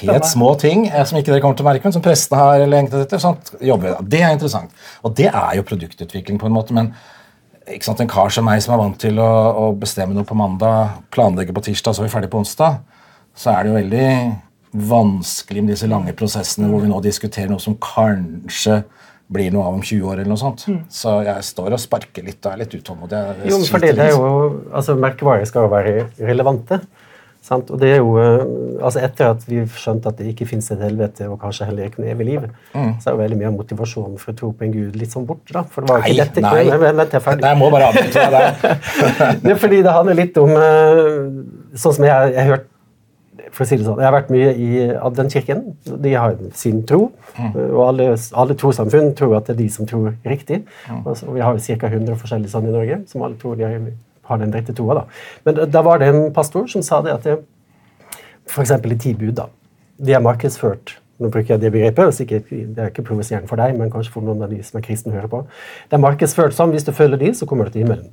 Helt 0.00 0.26
små 0.26 0.56
ting 0.58 0.88
eh, 0.88 1.04
som 1.06 1.18
ikke 1.18 1.30
dere 1.30 1.42
kommer 1.44 1.54
til 1.54 1.62
å 1.62 1.68
merke, 1.68 1.86
men 1.86 1.94
som 1.94 2.02
prestene 2.02 2.40
har 2.40 2.64
lengt 2.66 2.94
etter. 2.98 3.22
Sånt 3.22 3.52
jobber 3.62 3.92
vi. 3.92 4.08
Det 4.16 4.22
er 4.26 4.34
interessant. 4.34 4.74
Og 5.06 5.14
det 5.14 5.28
er 5.30 5.54
jo 5.60 5.66
produktutvikling 5.68 6.40
på 6.42 6.48
en 6.50 6.56
måte. 6.56 6.74
men 6.74 6.90
ikke 7.70 7.86
sant, 7.86 8.00
En 8.00 8.10
kar 8.10 8.28
som 8.34 8.44
meg 8.44 8.62
som 8.62 8.74
er 8.74 8.82
vant 8.82 8.98
til 8.98 9.18
å, 9.22 9.30
å 9.54 9.72
bestemme 9.78 10.14
noe 10.16 10.26
på 10.26 10.34
mandag, 10.34 10.98
planlegge 11.14 11.54
på 11.54 11.62
tirsdag, 11.62 11.94
så 11.94 12.02
er 12.02 12.08
vi 12.08 12.14
ferdig 12.16 12.30
på 12.32 12.40
onsdag, 12.42 12.80
så 13.38 13.52
er 13.52 13.62
det 13.62 13.70
jo 13.70 13.78
veldig 13.78 14.06
vanskelig 14.72 15.62
med 15.64 15.74
disse 15.74 15.88
lange 15.90 16.12
prosessene 16.16 16.68
hvor 16.70 16.84
vi 16.84 16.90
nå 16.92 17.00
diskuterer 17.02 17.50
noe 17.50 17.62
som 17.62 17.74
kanskje 17.82 18.82
blir 19.30 19.52
noe 19.54 19.62
av 19.66 19.74
om 19.78 19.82
20 19.82 20.02
år. 20.10 20.18
eller 20.20 20.30
noe 20.32 20.40
sånt. 20.40 20.64
Så 20.90 21.20
jeg 21.26 21.44
står 21.46 21.72
og 21.76 21.78
sparker 21.82 22.24
litt 22.26 22.44
og 22.46 22.52
er 22.52 22.64
litt 22.64 22.74
utålmodig. 22.74 23.20
Jo, 23.46 23.58
fordi 23.62 23.68
for 23.70 23.78
det, 23.84 23.92
det 23.98 24.08
er 24.08 24.16
jo, 24.16 24.64
altså 24.74 24.96
Merkevarer 24.98 25.46
skal 25.46 25.68
jo 25.68 25.70
være 25.74 26.08
relevante. 26.18 26.80
Sant? 27.42 27.70
Og 27.72 27.78
det 27.80 27.88
er 27.94 28.00
jo, 28.02 28.10
eh, 28.20 28.42
altså 28.84 29.00
Etter 29.00 29.30
at 29.30 29.46
vi 29.48 29.62
skjønte 29.64 30.10
at 30.10 30.18
det 30.18 30.26
ikke 30.34 30.44
fins 30.50 30.66
et 30.74 30.82
helvete 30.84 31.24
og 31.30 31.38
kanskje 31.40 31.64
heller 31.70 31.86
ikke 31.88 32.02
noe 32.02 32.10
evig 32.12 32.26
liv, 32.26 32.42
Mm. 32.74 32.90
så 33.00 33.08
er 33.08 33.14
jo 33.14 33.20
veldig 33.22 33.38
mye 33.40 33.46
av 33.48 33.54
motivasjonen 33.56 34.18
for 34.20 34.32
å 34.32 34.36
tro 34.36 34.50
på 34.52 34.66
en 34.66 34.72
gud 34.74 34.96
litt 35.00 35.10
sånn 35.14 35.24
borte. 35.26 35.52
da. 35.54 35.62
For 35.62 35.80
det 35.80 35.88
var 35.90 36.02
jo 36.02 36.12
ikke 36.12 36.26
dette 36.26 36.40
nei. 36.44 36.64
Nei, 36.68 36.76
vent, 36.76 37.10
jeg 37.14 37.20
er 37.22 37.24
ferdig. 37.24 37.40
Nei, 37.46 37.54
jeg 37.54 37.58
må 37.62 37.70
bare 37.70 37.88
avbryte 37.88 38.12
deg 38.12 38.30
der. 38.34 39.38
Det 39.46 39.50
er 39.54 39.62
fordi 39.62 39.80
det 39.82 39.92
handler 39.96 40.14
litt 40.20 40.36
om 40.42 40.50
eh, 40.50 41.78
Sånn 41.80 41.94
som 41.96 42.04
jeg 42.04 42.34
jeg 42.34 42.44
har 42.44 42.56
hørt 42.56 42.68
for 43.50 43.64
å 43.64 43.68
si 43.68 43.76
det 43.76 43.84
sånn, 43.86 43.98
Jeg 43.98 44.06
har 44.06 44.14
vært 44.14 44.30
mye 44.30 44.50
i 44.54 44.68
Adventkirken. 44.94 45.62
De 46.02 46.12
har 46.14 46.36
sin 46.54 46.82
tro. 46.86 47.10
Mm. 47.36 47.56
Og 47.70 47.80
alle, 47.88 48.06
alle 48.34 48.54
trossamfunn 48.54 49.14
tror 49.18 49.36
at 49.36 49.46
det 49.46 49.56
er 49.56 49.62
de 49.62 49.68
som 49.68 49.86
tror 49.86 50.14
riktig. 50.24 50.62
Mm. 50.88 51.06
Og 51.06 51.16
så- 51.16 51.28
og 51.28 51.34
vi 51.34 51.40
har 51.40 51.56
jo 51.56 51.76
ca. 51.76 51.88
100 51.88 52.16
forskjellige 52.16 52.50
sånne 52.50 52.68
i 52.68 52.72
Norge 52.78 53.08
som 53.08 53.22
alle 53.22 53.34
tror 53.36 53.56
de 53.56 53.64
har, 53.64 53.80
har 54.24 54.38
den 54.38 54.52
rette 54.52 54.74
troa. 54.74 54.94
da. 54.94 55.04
Men 55.44 55.54
da, 55.54 55.64
da 55.66 55.82
var 55.82 55.98
det 55.98 56.08
en 56.14 56.32
pastor 56.32 56.66
som 56.68 56.82
sa 56.82 57.00
det 57.02 57.12
at 57.12 57.22
det, 57.22 57.38
f.eks. 58.46 58.70
i 58.70 58.94
ti 58.96 59.14
bud. 59.14 59.34
da, 59.34 59.46
De 60.02 60.12
er 60.12 60.20
markedsført 60.20 60.96
nå 61.20 61.28
bruker 61.28 61.54
jeg 61.54 61.60
det 61.60 61.72
begrepet, 61.74 62.14
sikkert, 62.16 62.48
Det 62.48 62.78
er 62.80 62.88
ikke 62.88 63.04
provoserende 63.04 63.48
for 63.50 63.60
deg, 63.60 63.76
men 63.76 63.90
kanskje 63.92 64.14
for 64.14 64.24
noen 64.24 64.42
av 64.42 64.48
de 64.52 64.62
som 64.64 64.78
er 64.80 64.84
kristne 64.86 65.12
hører 65.12 65.28
på. 65.28 65.42
Det 65.90 65.98
er 65.98 66.00
markedsført 66.00 66.56
som 66.56 66.72
hvis 66.72 66.86
du 66.86 66.92
følger 66.96 67.18
de, 67.20 67.32
så 67.36 67.46
kommer 67.46 67.68
du 67.68 67.70
til 67.74 67.82
himmelen. 67.84 68.08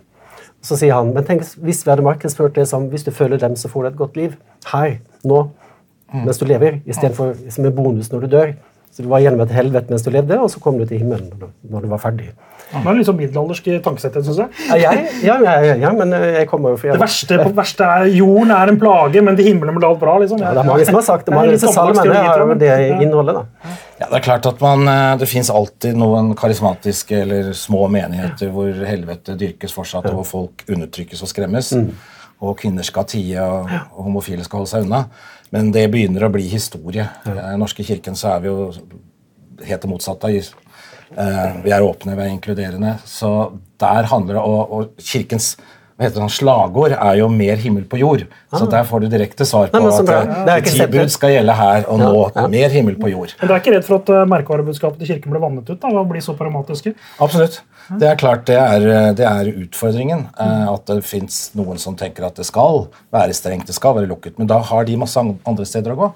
Så 0.68 0.76
sier 0.80 0.98
han, 0.98 1.14
men 1.16 1.24
tenk 1.24 1.46
hvis 1.64 1.86
vi 1.86 1.94
hadde 1.94 2.04
markedsført 2.04 2.58
det 2.58 2.66
som 2.68 2.90
hvis 2.92 3.06
du 3.08 3.14
følger 3.16 3.40
dem, 3.40 3.56
så 3.56 3.70
får 3.72 3.86
du 3.86 3.90
et 3.94 4.00
godt 4.02 4.18
liv. 4.20 4.34
Her, 4.68 4.98
nå, 5.28 5.46
mens 6.26 6.42
du 6.42 6.48
lever, 6.50 6.82
istedenfor 6.88 7.38
som 7.54 7.68
en 7.70 7.76
bonus 7.78 8.12
når 8.12 8.26
du 8.26 8.34
dør. 8.36 8.52
Så 8.92 9.04
du 9.06 9.10
var 9.12 9.22
gjennom 9.22 9.44
et 9.44 9.52
helvete 9.54 9.94
mens 9.94 10.04
du 10.04 10.10
levde, 10.10 10.40
og 10.42 10.50
så 10.50 10.60
kom 10.64 10.80
du 10.80 10.86
til 10.90 10.98
himmelen 11.04 11.30
når 11.70 11.84
du, 11.84 11.90
var 11.92 12.00
ferdig. 12.02 12.32
Det 12.68 12.80
er 12.82 12.98
litt 12.98 13.08
sånn 13.08 13.20
middelaldersk 13.20 13.68
tankesett, 13.86 14.16
syns 14.26 14.40
jeg. 14.42 14.48
Ja, 14.82 14.94
ja, 15.24 15.36
ja, 15.46 15.76
ja, 15.86 15.92
men 15.96 16.12
eh, 16.18 16.42
jeg 16.42 16.50
kommer 16.52 16.74
jo 16.74 16.80
fra 16.82 16.96
Det 16.98 17.04
verste, 17.04 17.38
på 17.44 17.52
verste 17.56 17.88
er 17.88 18.10
jorden 18.12 18.52
er 18.58 18.72
en 18.74 18.80
plage, 18.82 19.22
men 19.24 19.38
til 19.40 19.52
himmelen 19.52 19.78
blir 19.78 19.88
alt 19.88 20.02
bra. 20.02 20.18
liksom. 20.24 20.42
ja, 20.42 20.56
Det 20.58 20.64
er 20.64 20.72
mange 20.72 20.88
som 20.90 20.98
har 21.00 21.06
sagt 21.08 21.30
det. 21.30 21.36
Mange 21.38 21.54
disse 21.54 21.72
salmene 21.72 22.18
har 22.18 22.42
jo 22.44 22.58
det 22.60 22.74
innholdet. 23.06 23.38
da. 23.38 23.78
Ja, 23.98 24.08
Det 24.12 24.20
er 24.20 24.26
klart 24.28 24.46
at 24.46 24.60
man, 24.62 24.88
eh, 24.88 25.18
det 25.18 25.28
fins 25.30 25.50
alltid 25.50 25.98
noen 25.98 26.36
karismatiske 26.38 27.22
eller 27.24 27.54
små 27.58 27.88
menigheter 27.90 28.52
hvor 28.54 28.70
helvete 28.86 29.34
dyrkes 29.40 29.74
fortsatt, 29.74 30.06
og 30.12 30.20
hvor 30.20 30.28
folk 30.30 30.64
undertrykkes 30.70 31.24
og 31.26 31.32
skremmes. 31.32 31.74
Og 32.38 32.54
kvinner 32.60 32.86
skal 32.86 33.08
tie, 33.10 33.42
og, 33.42 33.66
og 33.96 34.04
homofile 34.06 34.44
skal 34.46 34.62
holde 34.62 34.70
seg 34.70 34.86
unna. 34.86 35.08
Men 35.50 35.72
det 35.74 35.88
begynner 35.90 36.28
å 36.28 36.30
bli 36.30 36.46
historie. 36.52 37.08
I 37.26 37.34
Den 37.34 37.64
norske 37.64 37.84
kirken 37.88 38.16
så 38.20 38.36
er 38.36 38.44
vi 38.44 38.52
jo 38.52 38.68
helt 39.66 39.82
det 39.82 39.90
motsatte. 39.90 40.30
Eh, 40.30 41.58
vi 41.64 41.74
er 41.74 41.82
åpne, 41.82 42.14
vi 42.20 42.28
er 42.28 42.36
inkluderende. 42.36 43.00
Så 43.08 43.32
der 43.80 44.12
handler 44.12 44.38
det 44.38 44.44
om 44.44 44.78
og 44.78 45.02
kirkens 45.02 45.56
hva 45.98 46.28
slagord 46.30 46.94
er 46.94 47.16
jo 47.18 47.28
'mer 47.28 47.58
himmel 47.58 47.84
på 47.84 47.98
jord'. 47.98 48.28
Så 48.54 48.70
der 48.70 48.84
får 48.84 49.02
du 49.02 49.08
direkte 49.08 49.46
svar 49.46 49.68
på 49.68 49.80
Nei, 49.80 49.88
at 49.90 50.48
eh, 50.48 50.62
ti 50.62 50.86
bud 50.86 51.10
skal 51.10 51.30
gjelde 51.32 51.54
her 51.54 51.86
og 51.90 52.00
nå. 52.00 52.32
ja. 52.36 52.48
Mer 52.48 52.70
himmel 52.70 52.96
på 52.96 53.10
jord. 53.10 53.34
Men 53.42 53.48
du 53.48 53.54
er 53.54 53.60
ikke 53.60 53.74
redd 53.76 53.86
for 53.86 53.96
at 53.96 54.10
uh, 54.10 54.26
merkevarebudskapet 54.26 55.00
til 55.00 55.08
kirken 55.08 55.32
blir 55.32 55.42
vannet 55.42 55.70
ut? 55.70 55.80
da, 55.82 55.88
og 55.88 56.06
blir 56.08 56.18
bli 56.18 56.22
så 56.22 56.38
pragmatiske? 56.38 56.94
Absolutt. 57.20 57.62
Det 58.00 58.08
er 58.10 58.16
klart 58.20 58.46
det 58.46 58.58
er, 58.58 59.14
det 59.16 59.26
er 59.26 59.52
utfordringen. 59.64 60.28
eh, 60.40 60.74
At 60.74 60.86
det 60.86 61.04
fins 61.08 61.52
noen 61.56 61.78
som 61.80 61.96
tenker 61.96 62.26
at 62.28 62.36
det 62.36 62.46
skal 62.46 62.88
være 63.14 63.34
strengt, 63.34 63.66
det 63.68 63.76
skal 63.76 63.96
være 63.96 64.10
lukket. 64.10 64.38
Men 64.38 64.48
da 64.48 64.60
har 64.60 64.84
de 64.84 64.98
masse 64.98 65.18
andre 65.18 65.66
steder 65.66 65.96
å 65.96 66.02
gå. 66.02 66.12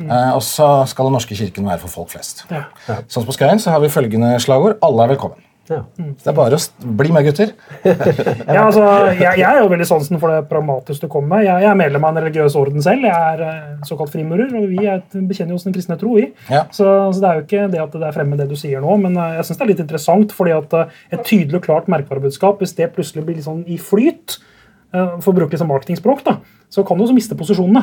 Eh, 0.00 0.34
Og 0.36 0.42
så 0.42 0.86
skal 0.86 1.06
den 1.06 1.12
norske 1.18 1.34
kirken 1.34 1.66
være 1.66 1.80
for 1.80 1.88
folk 1.88 2.10
flest. 2.14 2.44
Ja. 2.50 2.64
Sånn 3.08 3.24
som 3.24 3.26
på 3.26 3.34
Skøyen 3.34 3.58
så 3.60 3.70
har 3.74 3.80
vi 3.80 3.88
følgende 3.88 4.38
slagord 4.40 4.78
alle 4.82 5.04
er 5.04 5.16
velkommen. 5.16 5.45
Ja. 5.68 5.80
Det 5.98 6.30
er 6.30 6.34
bare 6.36 6.58
å 6.58 6.92
bli 7.00 7.10
med, 7.14 7.24
gutter. 7.26 7.50
Ja, 8.46 8.62
altså, 8.68 8.82
jeg, 9.16 9.40
jeg 9.40 9.46
er 9.48 9.58
jo 9.62 9.68
veldig 9.72 9.86
sansen 9.88 10.20
for 10.22 10.30
det 10.30 10.44
pragmatiske 10.50 11.08
du 11.08 11.12
kommer 11.12 11.36
med. 11.36 11.46
Jeg, 11.48 11.64
jeg 11.64 11.70
er 11.72 11.78
medlem 11.80 12.06
av 12.06 12.12
en 12.14 12.22
religiøs 12.26 12.54
orden 12.60 12.84
selv. 12.84 13.06
Jeg 13.08 13.32
er 13.34 13.42
eh, 13.46 13.84
såkalt 13.88 14.12
frimurer, 14.14 14.52
og 14.60 14.68
vi 14.70 14.84
er, 14.86 15.00
et- 15.02 15.16
bekjenner 15.26 15.56
oss 15.58 15.66
den 15.66 15.74
kristne 15.74 15.98
tro. 16.00 16.14
vi. 16.20 16.28
Ja. 16.52 16.64
Så, 16.70 16.86
så 17.12 17.22
det 17.24 17.30
er 17.32 17.40
jo 17.40 17.46
ikke 17.48 17.66
det 17.74 17.82
at 17.82 17.96
det 17.98 18.06
er 18.10 18.14
fremme 18.16 18.38
det 18.38 18.48
du 18.50 18.56
sier 18.58 18.84
nå, 18.84 18.94
men 19.02 19.16
eh, 19.18 19.36
jeg 19.40 19.48
synes 19.50 19.58
det 19.62 19.66
er 19.66 19.72
litt 19.74 19.84
interessant, 19.86 20.34
fordi 20.38 20.54
at 20.56 20.76
eh, 20.78 21.00
et 21.18 21.24
tydelig 21.26 21.60
og 21.60 21.66
klart 21.70 21.90
merkevarebudskap, 21.92 22.62
hvis 22.62 22.76
det 22.78 22.92
plutselig 22.94 23.26
blir 23.26 23.40
litt 23.40 23.48
sånn 23.48 23.64
i 23.66 23.78
flyt, 23.80 24.38
for 24.96 25.28
å 25.32 25.34
bruke 25.34 25.50
det 25.52 25.58
som 25.60 25.68
marketingspråk, 25.68 26.20
da, 26.24 26.32
så 26.72 26.80
kan 26.86 26.96
du 26.96 27.02
også 27.04 27.12
miste 27.16 27.36
posisjonene. 27.36 27.82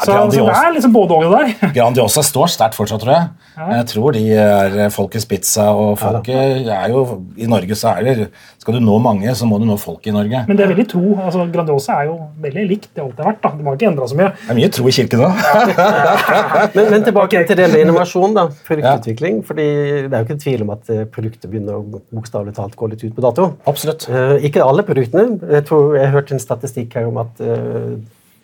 Så, 0.00 0.16
så 0.32 0.46
det 0.48 0.56
er 0.56 0.74
liksom 0.74 0.94
både 0.94 1.16
og 1.16 1.24
det 1.26 1.30
der. 1.38 1.72
Grandiosa 1.76 2.24
står 2.24 2.52
sterkt 2.54 2.78
fortsatt, 2.78 3.02
tror 3.04 3.14
jeg. 3.14 3.28
Jeg 3.60 3.86
tror 3.90 4.14
de 4.16 4.22
er 4.40 4.92
folkets 4.94 5.26
pizza, 5.28 5.66
og 5.76 5.98
folket 6.00 6.68
er 6.72 6.92
jo 6.92 7.02
I 7.36 7.48
Norge 7.50 7.76
så 7.76 7.92
er 7.98 8.06
det 8.06 8.28
Skal 8.60 8.78
du 8.78 8.80
nå 8.84 8.96
mange, 9.02 9.34
så 9.36 9.48
må 9.48 9.58
du 9.60 9.66
nå 9.68 9.76
folket 9.80 10.12
i 10.12 10.14
Norge. 10.14 10.44
Men 10.48 10.56
det 10.56 10.64
er 10.64 10.72
veldig 10.72 10.86
tro. 10.88 11.02
altså 11.20 11.44
Grandiosa 11.52 11.98
er 12.00 12.08
jo 12.10 12.16
veldig 12.40 12.64
likt 12.70 12.90
det 12.94 13.04
alltid 13.04 13.22
har 13.24 13.30
vært. 13.32 13.42
da. 13.44 13.52
Det 13.58 13.66
må 13.66 13.74
ikke 13.76 13.88
endre 13.90 14.08
så 14.08 14.18
mye. 14.18 14.30
Det 14.36 14.54
er 14.54 14.60
mye 14.60 14.70
tro 14.76 14.88
i 14.88 14.94
kirken 14.96 15.24
òg. 15.26 15.42
Men, 16.76 16.90
men 16.92 17.04
tilbake 17.04 17.42
til 17.48 17.58
det 17.58 17.68
med 17.72 17.84
innovasjon. 17.84 18.34
da, 18.36 18.46
Produktutvikling. 18.66 19.40
fordi 19.46 19.66
Det 20.06 20.12
er 20.12 20.18
jo 20.18 20.28
ikke 20.28 20.38
tvil 20.44 20.64
om 20.66 20.72
at 20.74 20.92
eh, 20.92 21.04
produktet 21.10 21.50
begynner 21.50 21.78
å 21.78 22.00
bokstavelig 22.14 22.54
talt 22.56 22.76
gå 22.78 22.88
litt 22.92 23.04
ut 23.04 23.14
på 23.16 23.24
dato. 23.24 23.50
Absolutt. 23.70 24.06
Uh, 24.10 24.36
ikke 24.46 24.64
alle 24.64 24.84
produktene. 24.86 25.38
Jeg 25.56 25.66
tror 25.68 25.96
jeg 25.98 26.12
hørte 26.14 26.36
en 26.36 26.42
statistikk 26.42 26.96
her 26.98 27.08
om 27.10 27.20
at 27.22 27.42
eh, 27.44 27.98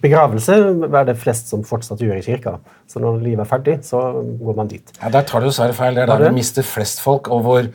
begravelse 0.05 0.55
er 0.87 1.05
det 1.09 1.17
flest 1.19 1.49
som 1.53 1.63
fortsatt 1.67 2.01
gjør 2.03 2.19
i 2.19 2.25
kirka. 2.25 2.57
Så 2.87 3.01
når 3.03 3.19
livet 3.25 3.43
er 3.43 3.49
ferdig, 3.51 3.77
så 3.87 4.01
går 4.41 4.57
man 4.57 4.69
dit. 4.71 4.93
Ja, 5.03 5.09
Der 5.11 5.23
tar 5.27 5.41
du 5.41 5.49
dessverre 5.49 5.75
feil. 5.75 5.95
Det 5.97 6.05
er 6.05 6.13
der 6.13 6.29
vi 6.29 6.35
mister 6.39 6.63
flest 6.63 7.01
folk. 7.03 7.29
og 7.33 7.43
hvor? 7.43 7.69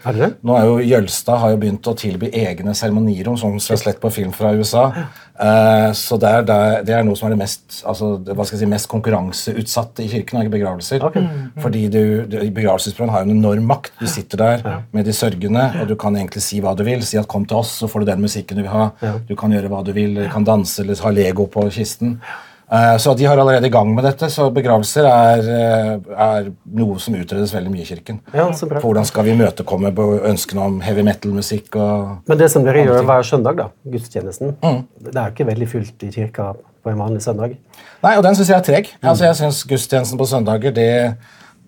Nå 0.44 0.56
er 0.58 0.66
jo 0.70 0.78
Jølstad 0.80 1.42
har 1.42 1.52
jo 1.52 1.58
begynt 1.58 1.88
å 1.88 1.96
tilby 1.98 2.30
egne 2.32 2.76
seremonirom, 2.78 3.38
som 3.38 3.52
vi 3.52 3.60
har 3.68 3.82
slett 3.82 4.00
på 4.02 4.12
film 4.14 4.32
fra 4.32 4.54
USA. 4.56 4.92
Eh, 5.42 5.92
så 5.98 6.20
det 6.22 6.30
er, 6.30 6.44
der- 6.46 6.84
det 6.86 6.94
er 6.94 7.04
noe 7.04 7.16
som 7.18 7.26
er 7.28 7.32
det 7.34 7.40
mest 7.40 7.80
altså, 7.88 8.24
det- 8.24 8.36
hva 8.38 8.46
skal 8.46 8.60
jeg 8.60 8.68
si, 8.68 8.70
mest 8.70 8.88
konkurranseutsatte 8.92 10.04
i 10.04 10.08
kirken, 10.08 10.38
er 10.42 10.50
begravelser. 10.50 11.02
mm. 11.02 11.62
Fordi 11.62 11.88
du, 11.90 12.26
du, 12.26 12.38
har 13.10 13.24
jo 13.26 13.32
en 13.32 13.38
enorm 13.38 13.64
makt. 13.66 13.92
Du 14.00 14.06
sitter 14.08 14.38
der 14.38 14.84
med 14.94 15.06
de 15.06 15.14
sørgende, 15.14 15.82
og 15.82 15.88
du 15.88 15.96
kan 15.96 16.16
egentlig 16.16 16.42
si 16.42 16.60
hva 16.62 16.76
du 16.78 16.84
vil. 16.84 17.02
Si 17.04 17.18
at 17.18 17.28
'kom 17.28 17.46
til 17.46 17.58
oss, 17.58 17.80
så 17.82 17.88
får 17.88 18.00
du 18.00 18.06
den 18.12 18.22
musikken 18.22 18.58
du 18.58 18.62
vil 18.64 18.72
ha'. 18.72 18.92
Du 19.28 19.36
kan 19.36 19.50
gjøre 19.52 19.70
hva 19.70 19.84
du 19.84 19.92
vil, 19.94 20.16
du 20.16 20.30
kan 20.30 20.44
danse 20.44 20.80
eller 20.82 20.96
ha 21.02 21.10
Lego 21.10 21.46
på 21.46 21.70
kisten. 21.72 22.22
Eh, 22.72 22.98
Så 22.98 23.14
de 23.14 23.26
har 23.26 23.38
allerede 23.38 23.68
i 23.68 23.70
gang 23.74 23.90
med 23.96 24.06
dette, 24.08 24.30
så 24.32 24.50
begravelser 24.54 25.04
er, 25.04 25.40
eh, 25.52 26.14
er 26.16 26.52
noe 26.72 27.00
som 27.00 27.16
utredes 27.16 27.52
veldig 27.54 27.72
mye 27.74 27.82
i 27.84 27.90
kirken. 27.90 28.22
Ja, 28.34 28.46
så 28.54 28.70
bra. 28.70 28.80
Hvordan 28.80 29.06
skal 29.06 29.26
vi 29.28 29.34
imøtekomme 29.36 29.92
på 29.96 30.06
ønskene 30.30 30.62
om 30.64 30.80
heavy 30.82 31.04
metal-musikk 31.04 31.76
og 31.76 32.18
Men 32.28 32.38
det 32.38 32.50
som 32.52 32.64
dere 32.64 32.86
gjør 32.86 33.04
hver 33.04 33.24
søndag, 33.28 33.58
da, 33.58 33.68
gudstjenesten, 33.92 34.56
det 35.04 35.16
er 35.16 35.26
jo 35.28 35.36
ikke 35.36 35.50
veldig 35.52 35.68
fullt 35.70 36.04
i 36.04 36.12
kirka 36.12 36.54
på 36.84 36.90
en 36.92 36.98
vanlig 36.98 37.22
søndag. 37.22 37.58
Nei, 38.04 38.16
og 38.18 38.24
den 38.24 38.36
syns 38.36 38.48
jeg 38.48 38.58
er 38.58 38.66
treg. 38.66 38.88
Altså, 39.04 39.26
jeg 39.28 39.36
synes 39.36 39.64
Gudstjenesten 39.68 40.18
på 40.18 40.28
søndager 40.28 40.74
det 40.74 41.18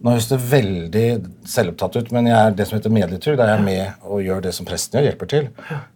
Nå 0.04 0.12
høres 0.12 0.26
det 0.28 0.40
veldig 0.52 1.26
selvopptatt 1.48 1.96
ut, 1.96 2.10
men 2.12 2.26
jeg 2.28 2.36
er 2.36 2.52
det 2.52 2.66
som 2.68 2.76
heter 2.78 2.92
medlitur. 2.92 3.38
Da 3.38 3.44
er 3.46 3.56
jeg 3.56 3.64
med 3.64 3.94
og 4.04 4.20
gjør 4.20 4.42
det 4.44 4.52
som 4.54 4.66
presten 4.68 4.98
gjør, 5.00 5.06
hjelper 5.08 5.30
til. 5.32 5.46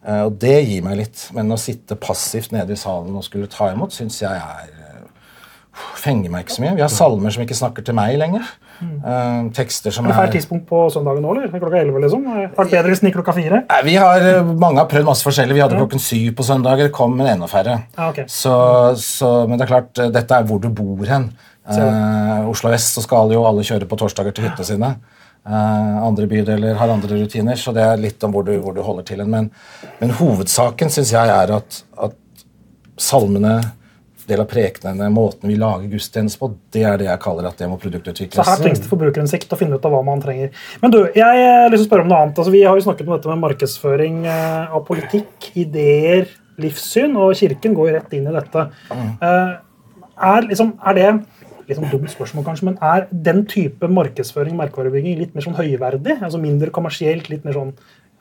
Eh, 0.07 0.21
og 0.23 0.37
det 0.39 0.65
gir 0.65 0.81
meg 0.85 0.95
litt. 1.01 1.25
Men 1.35 1.51
å 1.51 1.57
sitte 1.59 1.97
passivt 1.99 2.53
nede 2.55 2.71
i 2.71 2.79
salen 2.79 3.17
og 3.19 3.25
skulle 3.27 3.49
ta 3.51 3.67
imot, 3.73 3.91
syns 3.91 4.21
jeg 4.21 4.31
er 4.31 4.69
Fenger 5.97 6.31
meg 6.33 6.45
ikke 6.45 6.55
så 6.55 6.63
mye. 6.63 6.75
Vi 6.77 6.83
har 6.83 6.91
salmer 6.93 7.33
som 7.33 7.43
ikke 7.43 7.57
snakker 7.57 7.85
til 7.85 7.97
meg 7.97 8.17
lenger. 8.19 8.45
Eh, 8.81 9.49
tekster 9.57 9.93
som 9.93 10.05
Er 10.05 10.11
det 10.11 10.17
feil 10.19 10.29
er 10.29 10.33
tidspunkt 10.35 10.67
på 10.69 10.83
søndagen 10.93 11.23
nå, 11.25 11.33
eller? 11.33 11.49
Klokka 11.49 11.81
11, 11.81 11.99
liksom? 12.03 12.25
Vært 12.57 12.73
bedre 12.75 12.91
hvis 12.91 13.01
den 13.01 13.09
gikk 13.09 13.17
klokka 13.19 13.35
4. 13.37 13.61
Nei, 13.71 13.81
vi 13.87 13.95
har, 13.97 14.21
eh, 14.21 14.53
Mange 14.65 14.81
har 14.83 14.89
prøvd 14.91 15.09
masse 15.09 15.25
forskjellig. 15.25 15.57
Vi 15.57 15.63
hadde 15.65 15.79
klokken 15.79 16.01
syv 16.03 16.35
på 16.37 16.45
søndager. 16.45 16.91
Kom 16.93 17.19
en 17.21 17.31
enda 17.33 17.49
færre. 17.49 17.83
Ja, 17.97 18.09
ok. 18.09 18.23
så, 18.27 18.55
så, 18.95 19.47
men 19.47 19.57
det 19.57 19.67
er 19.67 19.73
klart, 19.73 19.93
eh, 19.97 20.09
dette 20.13 20.33
er 20.33 20.43
hvor 20.43 20.61
du 20.61 20.69
bor 20.69 21.05
hen. 21.05 21.31
Uh, 21.67 22.47
Oslo 22.47 22.71
vest 22.71 22.95
så 22.95 23.03
skal 23.03 23.33
jo 23.33 23.43
alle 23.43 23.65
kjøre 23.67 23.87
på 23.89 23.97
torsdager 23.99 24.31
til 24.31 24.47
hyttene 24.47 24.67
sine. 24.69 24.91
Uh, 25.47 25.97
andre 26.03 26.27
bydeler 26.31 26.77
har 26.79 26.91
andre 26.91 27.19
rutiner, 27.19 27.59
så 27.59 27.73
det 27.75 27.83
er 27.83 27.99
litt 27.99 28.23
om 28.23 28.31
hvor 28.31 28.45
du, 28.47 28.53
hvor 28.63 28.75
du 28.75 28.81
holder 28.85 29.03
til. 29.03 29.25
Men, 29.27 29.49
men 29.99 30.15
hovedsaken 30.15 30.91
syns 30.93 31.11
jeg 31.11 31.33
er 31.33 31.51
at, 31.57 31.81
at 31.99 32.15
salmene, 32.97 33.59
del 34.27 34.41
av 34.43 34.47
prekenene, 34.51 35.07
måten 35.13 35.47
vi 35.49 35.55
lager 35.59 35.87
gudstjenester 35.91 36.41
på, 36.41 36.49
det 36.75 36.83
er 36.87 36.97
det 36.99 37.07
jeg 37.07 37.21
kaller 37.23 37.47
at 37.47 37.61
det 37.61 37.69
må 37.71 37.77
produktutvikles. 37.81 38.39
Så 38.39 38.47
her 38.47 38.63
trengs 38.63 38.81
det 38.83 38.89
forbrukerinnsikt 38.91 39.53
å 39.55 39.59
finne 39.59 39.79
ut 39.79 39.87
av 39.87 39.93
hva 39.95 40.01
man 40.05 40.23
trenger. 40.23 40.51
Men 40.81 40.93
du, 40.93 40.99
jeg 41.15 41.45
har 41.45 41.71
lyst 41.71 41.85
til 41.85 41.87
å 41.87 41.89
spørre 41.91 42.05
om 42.05 42.11
noe 42.11 42.19
annet. 42.25 42.41
Altså, 42.41 42.53
vi 42.53 42.65
har 42.67 42.75
jo 42.75 42.83
snakket 42.83 43.07
om 43.07 43.15
dette 43.15 43.31
med 43.31 43.43
markedsføring 43.45 44.19
eh, 44.27 44.75
av 44.75 44.83
politikk, 44.87 45.49
ideer, 45.63 46.27
livssyn, 46.61 47.15
og 47.19 47.35
kirken 47.39 47.77
går 47.77 47.89
jo 47.89 47.95
rett 47.95 48.17
inn 48.17 48.27
i 48.27 48.35
dette. 48.35 48.67
Eh, 48.97 49.53
er, 50.17 50.47
liksom, 50.49 50.73
er 50.89 50.97
det 50.97 51.09
litt 51.67 51.79
sånn 51.79 51.91
dumt 51.91 52.11
spørsmål 52.11 52.45
kanskje, 52.47 52.69
men 52.69 52.79
er 52.83 53.07
den 53.11 53.43
type 53.49 53.87
markedsføring 53.91 54.57
merkevarebygging 54.59 55.21
litt 55.21 55.35
mer 55.35 55.45
sånn 55.45 55.57
høyverdig? 55.57 56.19
altså 56.21 56.41
Mindre 56.41 56.73
kommersielt? 56.73 57.31
litt 57.31 57.47
mer 57.47 57.55
sånn... 57.57 57.73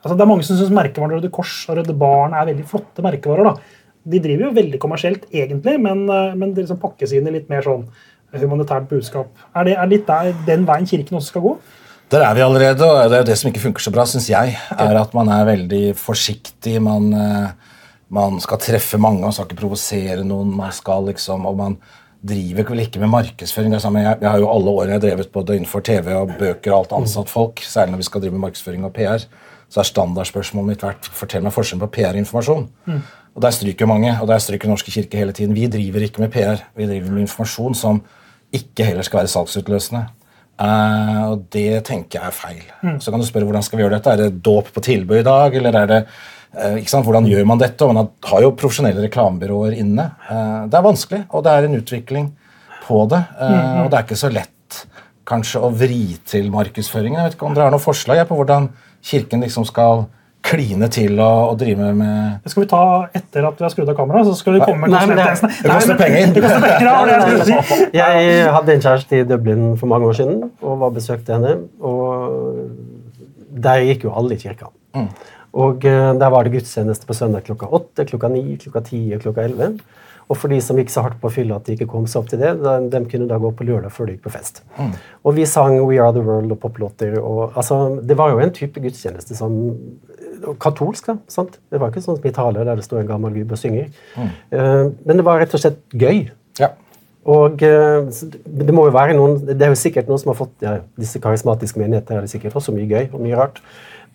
Altså, 0.03 0.13
det 0.13 0.23
er 0.23 0.29
Mange 0.29 0.45
som 0.45 0.59
syns 0.59 0.71
merkevarer 0.75 1.17
Røde 1.17 1.31
Kors 1.33 1.53
og 1.71 1.79
Røde 1.79 1.95
Barn 1.97 2.35
er 2.37 2.47
veldig 2.51 2.67
flotte 2.69 3.03
merkevarer. 3.03 3.49
da. 3.49 3.76
De 4.07 4.21
driver 4.23 4.47
jo 4.47 4.53
veldig 4.55 4.79
kommersielt, 4.79 5.25
egentlig, 5.33 5.77
men, 5.83 6.05
eh, 6.09 6.35
men 6.35 6.53
det 6.53 6.65
liksom 6.65 6.79
pakkes 6.81 7.15
inn 7.15 7.27
i 7.27 7.35
litt 7.39 7.49
mer 7.51 7.65
sånn 7.65 7.87
humanitært 8.37 8.87
budskap. 8.89 9.27
Er 9.55 9.67
det, 9.67 9.75
er 9.79 9.91
litt 9.91 10.07
der, 10.07 10.33
den 10.47 10.65
veien 10.67 10.87
kirken 10.87 11.19
også 11.19 11.33
skal 11.33 11.45
gå? 11.45 11.53
Der 12.11 12.23
er 12.23 12.35
vi 12.37 12.43
allerede, 12.43 12.87
og 12.87 13.11
det 13.11 13.17
er 13.19 13.27
det 13.27 13.35
som 13.39 13.49
ikke 13.49 13.65
funker 13.65 13.83
så 13.83 13.91
bra, 13.91 14.05
syns 14.07 14.29
jeg. 14.31 14.55
er 14.71 14.95
At 14.95 15.15
man 15.15 15.27
er 15.27 15.47
veldig 15.49 15.95
forsiktig. 15.99 16.77
Man, 16.83 17.11
eh, 17.11 17.49
man 18.09 18.39
skal 18.39 18.61
treffe 18.63 18.99
mange, 18.99 19.25
man 19.25 19.35
skal 19.35 19.47
ikke 19.49 19.59
provosere 19.59 20.23
noen. 20.23 20.55
man 20.55 20.71
skal 20.71 21.09
liksom, 21.11 21.45
og 21.45 21.57
man 21.57 21.77
driver 22.27 22.71
vel 22.71 22.85
ikke 22.85 22.99
med 22.99 23.11
markedsføring. 23.11 23.73
jeg 23.73 24.29
har 24.29 24.39
jo 24.39 24.49
alle 24.49 24.71
årene 24.71 24.93
jeg 24.95 25.01
har 25.01 25.05
drevet 25.07 25.31
både 25.31 25.55
innenfor 25.55 25.83
TV 25.83 26.13
og 26.15 26.31
bøker 26.39 26.71
og 26.71 26.77
alt 26.79 26.95
ansatt 27.01 27.29
folk, 27.29 27.59
særlig 27.61 27.91
når 27.91 27.97
vi 27.97 28.07
skal 28.09 28.21
drive 28.21 28.33
med 28.33 28.45
markedsføring 28.47 28.85
og 28.85 28.93
PR, 28.93 29.27
så 29.69 29.81
er 29.81 29.89
standardspørsmålet 29.89 30.67
mitt 30.71 30.83
vært 30.85 31.09
fortell 31.11 31.43
meg 31.43 31.53
forskjellen 31.55 31.83
på 31.85 31.91
PR 31.97 32.15
og 32.15 32.69
Mm. 32.85 33.01
Og 33.37 33.41
Der 33.41 33.51
stryker 33.51 33.85
mange, 33.85 34.17
og 34.21 34.27
der 34.27 34.39
stryker 34.39 34.67
Norske 34.67 34.91
kirke 34.91 35.17
hele 35.17 35.31
tiden. 35.31 35.53
Vi 35.53 35.67
driver 35.67 36.01
ikke 36.01 36.19
med 36.23 36.31
PR, 36.31 36.63
vi 36.75 36.87
driver 36.87 37.11
med 37.11 37.21
informasjon 37.27 37.75
som 37.75 38.01
ikke 38.51 38.83
heller 38.85 39.03
skal 39.03 39.19
være 39.19 39.27
salgsutløsende. 39.27 40.07
Eh, 40.59 41.23
og 41.29 41.43
det 41.53 41.83
tenker 41.85 42.19
jeg 42.19 42.27
er 42.27 42.31
feil. 42.33 42.63
Så 42.99 43.11
kan 43.11 43.19
du 43.21 43.27
spørre 43.27 43.45
hvordan 43.45 43.63
skal 43.63 43.77
vi 43.77 43.83
gjøre 43.83 43.99
dette. 43.99 44.09
Er 44.09 44.17
det 44.23 44.41
dåp 44.41 44.71
på 44.73 44.81
tilbud 44.81 45.19
i 45.19 45.27
dag, 45.27 45.53
eller 45.53 45.75
er 45.83 45.91
det 45.91 45.99
eh, 46.57 46.79
ikke 46.81 46.89
sant? 46.89 47.05
Hvordan 47.05 47.27
gjør 47.29 47.45
man 47.45 47.61
dette? 47.61 47.85
Og 47.85 47.93
man 47.93 48.09
har 48.25 48.41
jo 48.41 48.55
profesjonelle 48.57 49.03
reklamebyråer 49.05 49.77
inne. 49.77 50.09
Eh, 50.31 50.65
det 50.71 50.79
er 50.79 50.87
vanskelig, 50.87 51.21
og 51.29 51.43
det 51.45 51.53
er 51.53 51.67
en 51.67 51.77
utvikling 51.77 52.31
på 52.87 53.05
det. 53.11 53.21
eh, 53.39 53.83
Og 53.83 53.91
det 53.91 53.99
er 53.99 54.07
ikke 54.07 54.17
så 54.17 54.33
lett 54.33 54.81
kanskje 55.27 55.61
å 55.61 55.69
vri 55.75 56.17
til 56.25 56.49
markedsføringen. 56.49 57.19
Jeg 57.19 57.29
vet 57.29 57.37
ikke 57.37 57.45
om 57.45 57.53
dere 57.53 57.67
har 57.67 57.71
noen 57.75 57.83
forslag 57.83 58.23
på 58.29 58.37
hvordan 58.39 58.69
Kirken 59.03 59.41
liksom 59.41 59.65
skal 59.65 60.05
kline 60.47 60.87
til 60.87 61.19
og, 61.19 61.49
og 61.51 61.57
drive 61.59 61.93
med 61.97 62.39
Det 62.43 62.51
skal 62.51 62.63
vi 62.63 62.67
ta 62.71 62.81
etter 63.13 63.47
at 63.47 63.57
vi 63.59 63.63
har 63.65 63.69
skrudd 63.73 63.89
av 63.89 63.95
kameraet. 63.97 64.27
så 64.29 64.35
skal 64.39 64.53
vi 64.53 64.59
komme 64.63 64.87
med 64.87 64.91
Nei, 64.95 65.05
men 65.05 65.17
det- 65.17 65.49
det 65.63 65.71
koster 65.71 65.97
penger. 65.97 66.33
Det 66.33 66.43
koster 66.43 66.61
penger, 66.61 66.85
ja, 66.87 67.05
det 67.05 67.15
jeg 67.17 67.21
skulle 67.47 67.63
si. 67.63 67.87
Jeg 67.97 68.51
hadde 68.53 68.73
en 68.73 68.81
kjæreste 68.81 69.19
i 69.19 69.23
Dublin 69.27 69.77
for 69.77 69.87
mange 69.87 70.07
år 70.07 70.13
siden 70.13 70.51
og 70.61 70.79
var 70.79 70.89
besøkte 70.95 71.33
henne. 71.33 71.57
og 71.81 72.69
Der 73.59 73.81
gikk 73.83 74.03
jo 74.05 74.13
alle 74.15 74.35
i 74.35 74.37
kirka. 74.37 74.69
Og 75.57 75.85
eh, 75.85 76.13
Der 76.19 76.29
var 76.29 76.43
det 76.43 76.53
gudstjeneste 76.53 77.05
på 77.07 77.13
søndag 77.17 77.43
klokka 77.43 77.67
åtte, 77.73 78.05
klokka 78.05 78.29
ni, 78.29 78.57
klokka 78.61 78.83
ti 78.85 79.13
og 79.15 79.21
klokka 79.21 79.41
elleve. 79.47 79.79
Og 80.27 80.35
for 80.35 80.51
de 80.51 80.57
som 80.63 80.75
gikk 80.79 80.89
så 80.91 81.05
hardt 81.05 81.21
på 81.21 81.31
fylla 81.31 81.55
at 81.55 81.67
de 81.67 81.77
ikke 81.77 81.87
kom 81.87 82.07
seg 82.09 82.19
opp 82.19 82.31
til 82.31 82.41
det, 82.41 82.49
de, 82.59 82.73
de 82.91 82.99
kunne 83.07 83.29
da 83.29 83.37
gå 83.39 83.51
på 83.55 83.67
lørdag 83.67 83.93
før 83.95 84.09
de 84.09 84.17
gikk 84.17 84.25
på 84.25 84.33
fest. 84.33 84.63
Og 85.23 85.37
vi 85.37 85.45
sang 85.47 85.77
We 85.79 86.01
Are 86.03 86.11
The 86.15 86.23
World 86.25 86.51
og 86.51 86.59
poplåter. 86.59 87.15
altså, 87.55 87.99
Det 88.03 88.17
var 88.19 88.33
jo 88.33 88.41
en 88.43 88.51
type 88.51 88.83
gudstjeneste 88.83 89.37
som 89.39 89.55
Katolsk, 90.61 91.07
da. 91.07 91.15
sant? 91.31 91.57
Det 91.71 91.79
var 91.81 91.89
ikke 91.89 92.03
sånn 92.03 92.19
som 92.19 92.27
i 92.27 92.33
taler 92.35 92.67
der 92.67 92.77
det 92.77 92.85
står 92.85 93.01
en 93.01 93.09
gammel 93.09 93.39
gubbe 93.39 93.55
og 93.55 93.61
synger. 93.61 93.87
Eh, 94.17 94.83
men 95.07 95.17
det 95.17 95.25
var 95.25 95.39
rett 95.41 95.55
og 95.55 95.63
slett 95.63 95.79
gøy. 95.97 96.27
Ja. 96.59 96.73
Og 97.27 97.63
eh, 97.65 98.05
det 98.45 98.75
må 98.75 98.85
jo 98.87 98.93
være 98.95 99.15
noen 99.17 99.41
Det 99.49 99.59
er 99.65 99.73
jo 99.73 99.79
sikkert 99.79 100.07
noen 100.07 100.21
som 100.21 100.29
har 100.31 100.37
fått 100.39 100.63
ja, 100.63 100.77
Disse 100.95 101.19
karismatiske 101.19 101.81
menigheter 101.81 102.15
er 102.15 102.23
det 102.23 102.31
sikkert 102.31 102.55
også 102.55 102.71
mye 102.75 102.87
gøy 102.87 103.09
og 103.11 103.19
mye 103.23 103.39
rart. 103.39 103.59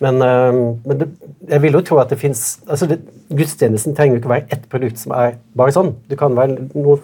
Men, 0.02 0.22
eh, 0.22 0.60
men 0.82 1.00
det, 1.00 1.08
jeg 1.48 1.62
vil 1.62 1.78
jo 1.78 1.82
tro 1.86 1.98
at 2.02 2.12
det 2.12 2.18
fins 2.20 2.42
altså 2.66 2.88
Gudstjenesten 3.32 3.96
trenger 3.96 4.16
jo 4.16 4.22
ikke 4.22 4.32
være 4.32 4.56
ett 4.56 4.64
produkt 4.72 5.00
som 5.00 5.14
er 5.16 5.36
bare 5.56 5.74
sånn. 5.74 5.94
Det 6.10 6.18
kan 6.20 6.34
være 6.36 6.68
noe, 6.74 6.98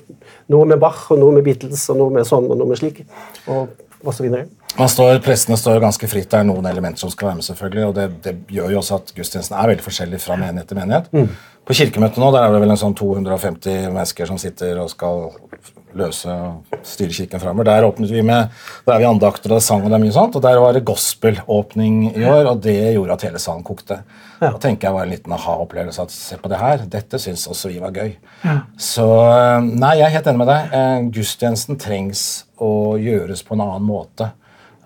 noe 0.52 0.68
med 0.68 0.80
Bach 0.82 1.06
og 1.14 1.20
noe 1.22 1.36
med 1.38 1.46
Beatles 1.46 1.86
og 1.92 2.00
noe 2.02 2.14
med 2.18 2.28
sånn 2.28 2.50
og 2.50 2.58
noe 2.58 2.68
med 2.68 2.80
slik. 2.80 3.04
Og 3.48 4.12
så 4.14 4.22
videre. 4.22 4.46
Man 4.78 4.90
står, 4.92 5.16
Prestene 5.24 5.56
står 5.58 5.80
ganske 5.82 6.06
fritt. 6.10 6.28
Det 6.30 6.38
er 6.38 6.44
noen 6.46 6.68
elementer 6.70 7.00
som 7.02 7.10
skal 7.10 7.30
være 7.30 7.40
med, 7.40 7.46
selvfølgelig, 7.48 7.86
og 7.88 7.96
det, 7.96 8.04
det 8.22 8.34
gjør 8.54 8.74
jo 8.74 8.82
også 8.82 8.98
at 9.00 9.10
gudstjenesten 9.16 9.56
er 9.58 9.72
veldig 9.72 9.86
forskjellig 9.86 10.20
fra 10.22 10.36
menighet 10.38 10.68
til 10.70 10.78
menighet. 10.78 11.08
På 11.66 11.76
kirkemøtet 11.76 12.20
nå 12.22 12.28
der 12.32 12.46
er 12.46 12.54
det 12.54 12.60
vel 12.62 12.74
en 12.76 12.80
sånn 12.80 12.94
250 12.96 13.88
mennesker 13.88 14.30
som 14.30 14.38
sitter 14.40 14.78
og 14.84 14.92
skal 14.92 15.26
løse 15.96 16.28
og 16.28 16.78
styre 16.84 17.14
kirken 17.16 17.40
framover. 17.40 17.64
Der 17.64 17.86
åpnet 17.88 18.10
vi 18.12 18.22
med, 18.22 18.48
da 18.86 18.94
er 18.94 18.98
vi 19.02 19.06
andakter 19.08 19.54
og 19.56 19.62
sang 19.64 19.84
og 19.84 19.88
det 19.90 19.96
er 19.96 20.02
mye 20.04 20.12
sånt, 20.14 20.36
og 20.36 20.42
der 20.44 20.58
var 20.60 20.72
det 20.76 20.84
gospel-åpning 20.88 22.14
i 22.16 22.24
år, 22.28 22.50
og 22.52 22.60
det 22.62 22.76
gjorde 22.94 23.12
at 23.16 23.22
hele 23.28 23.38
salen 23.42 23.64
kokte. 23.64 24.00
Da 24.40 24.52
tenker 24.62 24.88
jeg 24.88 24.94
var 24.94 25.06
en 25.08 25.10
liten 25.14 25.32
aha-opplevelse 25.34 26.02
at 26.04 26.12
se 26.14 26.36
på 26.38 26.48
det 26.52 26.58
her, 26.60 26.84
dette 26.86 27.18
syns 27.18 27.46
også 27.50 27.72
vi 27.72 27.80
var 27.82 27.90
gøy. 27.96 28.12
Så 28.78 29.06
nei, 29.64 29.94
jeg 29.98 30.06
er 30.06 30.14
helt 30.18 30.26
enig 30.30 30.38
med 30.44 30.50
deg. 30.52 30.74
Eh, 30.78 31.08
Gudstjenesten 31.16 31.78
trengs 31.80 32.26
å 32.62 32.96
gjøres 33.00 33.42
på 33.46 33.54
en 33.56 33.64
annen 33.66 33.86
måte. 33.88 34.30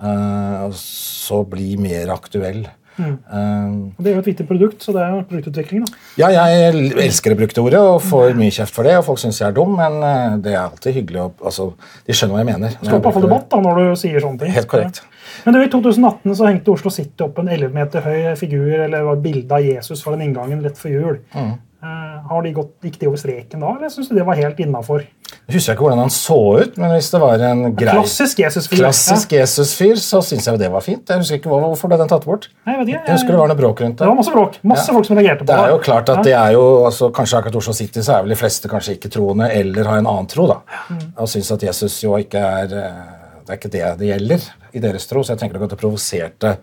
eh, 0.03 0.71
så 0.75 1.43
bli 1.47 1.77
mer 1.77 2.11
aktuell. 2.15 2.65
Eh, 3.01 3.71
Det 3.99 4.11
er 4.11 4.17
jo 4.17 4.23
et 4.23 4.31
viktig 4.31 4.47
produkt, 4.49 4.83
så 4.85 4.93
det 4.93 5.03
er 5.03 5.15
jo 5.15 5.23
produktutvikling. 5.31 5.87
da. 5.87 6.03
ja, 6.21 6.29
jeg 6.35 6.93
elsker 7.07 7.33
det 7.33 7.39
brukte 7.39 7.65
ordet 7.65 7.81
og 7.81 8.03
får 8.05 8.37
mye 8.39 8.53
kjeft 8.55 8.75
for 8.75 8.89
det, 8.89 8.97
og 8.99 9.07
folk 9.09 9.23
syns 9.23 9.41
jeg 9.41 9.49
er 9.49 9.57
dum, 9.57 9.77
men 9.79 9.99
eh, 10.03 10.37
det 10.45 10.53
er 10.53 10.61
alltid 10.67 10.99
hyggelig 11.01 11.25
å 11.25 11.31
altså, 11.41 11.73
De 12.07 12.17
skjønner 12.17 12.37
hva 12.37 12.45
jeg 12.45 12.51
mener. 12.53 12.77
Det 12.77 12.91
skaper 12.91 13.09
iallfall 13.09 13.27
debatt 13.29 13.49
da, 13.51 13.63
når 13.65 13.81
du 13.81 13.97
sier 14.03 14.25
sånne 14.25 14.45
ting. 14.45 14.55
Helt 14.57 14.71
korrekt. 14.71 15.03
Men 15.45 15.57
du, 15.57 15.63
I 15.63 15.71
2018 15.73 16.37
så 16.39 16.49
hengte 16.49 16.73
Oslo 16.75 16.93
City 16.93 17.25
opp 17.25 17.39
en 17.41 17.51
11 17.51 17.75
meter 17.75 18.05
høy 18.05 18.33
figur 18.39 18.73
eller 18.85 19.07
var 19.07 19.21
bilde 19.23 19.57
av 19.57 19.65
Jesus 19.65 20.03
foran 20.05 20.23
inngangen 20.25 20.63
rett 20.65 20.79
før 20.79 20.97
jul. 20.97 21.21
Mm. 21.35 21.53
Uh, 21.83 22.19
har 22.31 22.45
de 22.45 22.53
gått, 22.55 22.77
Gikk 22.85 23.01
de 23.01 23.09
over 23.11 23.19
streken 23.19 23.65
da, 23.65 23.73
eller 23.75 23.91
syns 23.91 24.11
du 24.11 24.15
det 24.15 24.27
var 24.27 24.39
helt 24.39 24.61
innafor? 24.63 25.03
Jeg 25.53 25.77
ikke 25.77 25.85
hvordan 25.85 25.99
han 25.99 26.11
så 26.11 26.37
ut, 26.63 26.77
men 26.79 26.91
hvis 26.95 27.11
det 27.13 27.21
var 27.21 27.43
en 27.51 27.75
grei 27.77 27.93
Klassisk 27.93 28.39
Jesus-fyr, 28.39 28.79
klassisk 28.79 29.33
Jesus-fyr, 29.37 29.97
så 30.01 30.23
syns 30.25 30.47
jeg 30.47 30.55
jo 30.55 30.59
det 30.59 30.71
var 30.73 30.81
fint. 30.81 31.09
Jeg 31.09 31.19
husker 31.19 31.37
ikke 31.41 31.49
hvor- 31.53 31.61
Hvorfor 31.73 31.89
ble 31.89 31.99
den 31.99 32.09
tatt 32.09 32.25
bort? 32.25 32.49
Nei, 32.67 32.75
Jeg 32.77 32.79
vet 32.87 32.89
ikke, 32.95 33.07
Jeg 33.07 33.15
husker 33.19 33.29
det 33.33 33.39
var 33.39 33.49
noe 33.49 33.57
bråk 33.57 33.81
rundt 33.81 33.97
det 33.97 33.99
Det 33.99 34.09
var 34.09 34.15
masse 34.17 34.33
bråk. 34.33 34.59
Masse 34.63 34.89
Ja. 34.89 34.95
folk 34.95 35.07
som 35.07 35.17
reagerte 35.17 35.39
på 35.39 35.47
Det 35.47 35.57
Det 35.57 35.65
er 35.65 35.69
jo 35.71 35.79
klart 35.79 36.09
at 36.09 36.23
det 36.25 36.33
er 36.33 36.53
jo, 36.53 36.85
altså 36.87 37.13
Kanskje 37.13 37.39
akkurat 37.39 37.57
Oslo 37.57 37.73
City 37.73 38.01
så 38.01 38.19
er 38.19 38.23
vel 38.23 38.29
de 38.31 38.37
fleste 38.37 38.69
kanskje 38.69 38.97
ikke 38.99 39.11
troende 39.11 39.51
eller 39.53 39.85
har 39.85 39.99
en 39.99 40.07
annen 40.07 40.27
tro. 40.29 40.47
da, 40.47 40.57
Og 41.19 41.29
syns 41.29 41.51
at 41.53 41.61
Jesus 41.63 42.01
jo 42.03 42.17
ikke 42.17 42.39
er 42.39 42.65
eh, 42.65 42.93
Det 43.47 43.51
er 43.51 43.57
ikke 43.59 43.71
det 43.71 43.99
det 43.99 44.09
gjelder 44.09 44.41
i 44.75 44.79
deres 44.79 45.07
tro, 45.07 45.21
så 45.23 45.31
jeg 45.35 45.39
tenker 45.39 45.59
nok 45.59 45.65
at 45.65 45.71
det 45.71 45.79
provoserte 45.81 46.57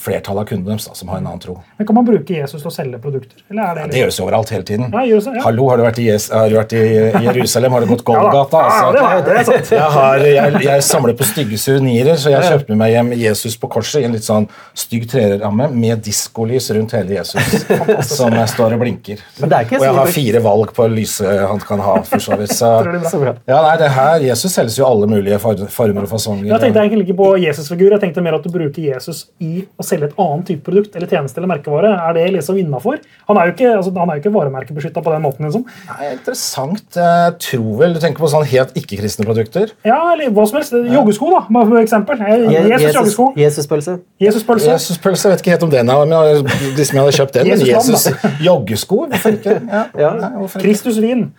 flertallet 0.00 0.40
av 0.40 0.46
kundene 0.48 0.72
deres 0.76 0.86
som 0.96 1.08
har 1.12 1.18
en 1.20 1.26
annen 1.28 1.40
tro. 1.42 1.56
Men 1.78 1.86
Kan 1.86 1.96
man 1.98 2.06
bruke 2.06 2.34
Jesus 2.34 2.62
til 2.62 2.70
å 2.70 2.72
selge 2.72 3.00
produkter? 3.02 3.42
Eller 3.50 3.62
er 3.62 3.74
det, 3.80 3.84
Det 3.92 4.00
gjøres 4.00 4.18
jo 4.18 4.24
overalt 4.24 4.52
hele 4.54 4.64
tiden. 4.64 4.86
Ja, 4.94 5.02
gjøres 5.04 5.26
det, 5.28 5.34
ja. 5.36 5.42
Hallo, 5.44 5.66
har 5.68 5.76
du 5.80 5.84
vært 5.84 5.98
i, 6.00 6.06
Jes- 6.08 6.30
har 6.32 6.48
du 6.48 6.56
vært 6.56 6.72
i 6.78 6.84
Jerusalem? 7.26 7.76
Har 7.76 7.84
du 7.84 7.90
gått 7.90 8.04
Golgata? 8.08 8.62
Altså, 8.64 8.92
det 8.96 9.02
jeg, 9.04 9.46
det 9.50 9.76
jeg, 9.76 9.90
har, 9.96 10.24
jeg, 10.24 10.62
jeg 10.64 10.86
samler 10.88 11.16
på 11.20 11.28
stygge 11.28 11.58
suvenirer, 11.60 12.16
så 12.20 12.32
jeg 12.32 12.48
kjøpte 12.48 12.72
med 12.72 12.80
meg 12.84 12.94
hjem 12.94 13.12
Jesus 13.20 13.58
på 13.60 13.70
korset 13.76 14.00
i 14.00 14.08
en 14.08 14.16
litt 14.16 14.24
sånn 14.26 14.48
stygg 14.78 15.04
treramme 15.12 15.68
med 15.74 16.00
diskolys 16.06 16.70
rundt 16.76 16.96
hele 16.96 17.18
Jesus 17.18 17.66
som 18.16 18.34
står 18.54 18.76
og 18.78 18.84
blinker. 18.86 19.20
Men 19.42 19.52
det 19.52 19.58
er 19.60 19.68
ikke 19.68 19.80
og 19.82 19.86
jeg 19.88 19.98
har 20.00 20.14
fire 20.16 20.42
valg 20.48 20.72
på 20.76 20.88
lyset 20.94 21.44
han 21.50 21.60
kan 21.60 21.84
ha. 21.84 21.98
for 22.08 22.22
så 22.24 22.38
vidt. 22.40 22.54
Så, 22.56 22.70
ja, 23.52 23.60
nei, 23.66 23.76
det 23.80 23.92
her, 23.94 24.24
Jesus 24.30 24.54
selges 24.56 24.78
jo 24.80 24.88
alle 24.88 25.08
mulige 25.10 25.38
former 25.42 26.06
og 26.06 26.10
fasonger. 26.14 26.48
Jeg 26.54 26.64
tenkte 26.64 26.86
egentlig 26.86 27.08
ikke 27.08 27.18
på 27.20 27.30
Jesus-figur, 27.44 27.92
jeg 27.98 28.04
tenkte 28.06 28.24
mer 28.24 28.38
at 28.40 28.46
du 28.46 28.50
bruker 28.54 28.80
Jesus 28.80 29.09
i 29.42 29.64
å 29.80 29.84
selge 29.86 30.08
et 30.10 30.14
annet 30.22 30.46
type 30.50 30.64
produkt 30.66 30.96
eller 30.96 31.10
tjeneste 31.10 31.38
eller 31.40 31.50
merkevare. 31.52 31.90
Er 32.08 32.16
det 32.16 32.24
liksom 32.36 32.58
innafor? 32.60 32.98
Han 33.28 33.36
er 33.40 33.50
jo 33.50 33.54
ikke, 33.54 33.72
altså, 33.76 33.92
han 33.98 34.10
er 34.12 34.18
jo 34.18 34.22
ikke 34.24 34.32
varemerkebeskytta 34.36 35.02
på 35.06 35.12
den 35.14 35.22
måten. 35.26 35.46
liksom. 35.48 35.64
Nei, 35.90 36.10
interessant. 36.16 36.82
Jeg 36.96 37.36
tror 37.46 37.78
vel, 37.82 37.94
Du 37.94 38.00
tenker 38.00 38.22
på 38.24 38.30
sånn 38.32 38.46
helt 38.50 38.74
ikke-kristne 38.80 39.26
produkter? 39.28 39.72
Ja, 39.84 40.00
eller 40.14 40.30
hva 40.30 40.46
som 40.48 40.60
helst. 40.60 40.72
Joggesko, 40.72 41.30
da, 41.36 41.44
for 41.50 41.80
eksempel. 41.82 42.18
Jesus 42.20 42.80
Jesus- 42.80 42.96
joggesko. 42.96 43.28
Jesuspølse. 43.36 43.98
Jesus-pølse. 44.20 44.72
Jesus-pølse, 44.74 45.28
jeg 45.28 45.36
vet 45.36 45.40
ikke 45.46 45.50
helt 45.56 45.62
om 45.68 45.70
den 45.70 45.88
er, 45.90 46.04
men 46.04 46.16
jeg, 46.16 46.44
liksom 46.76 46.98
hadde 47.02 47.16
kjøpt 47.18 47.32
den. 47.38 47.48
Men 47.48 47.64
Jesus 47.66 47.88
Jesus 47.90 48.12
joggesko, 48.48 49.06
hvorfor 49.10 49.36
ikke? 49.38 49.56
Ja, 49.70 49.84
Ja. 49.98 50.10
Nei, 50.20 50.44
ikke? 50.44 50.60
Kristus-vin. 50.64 51.32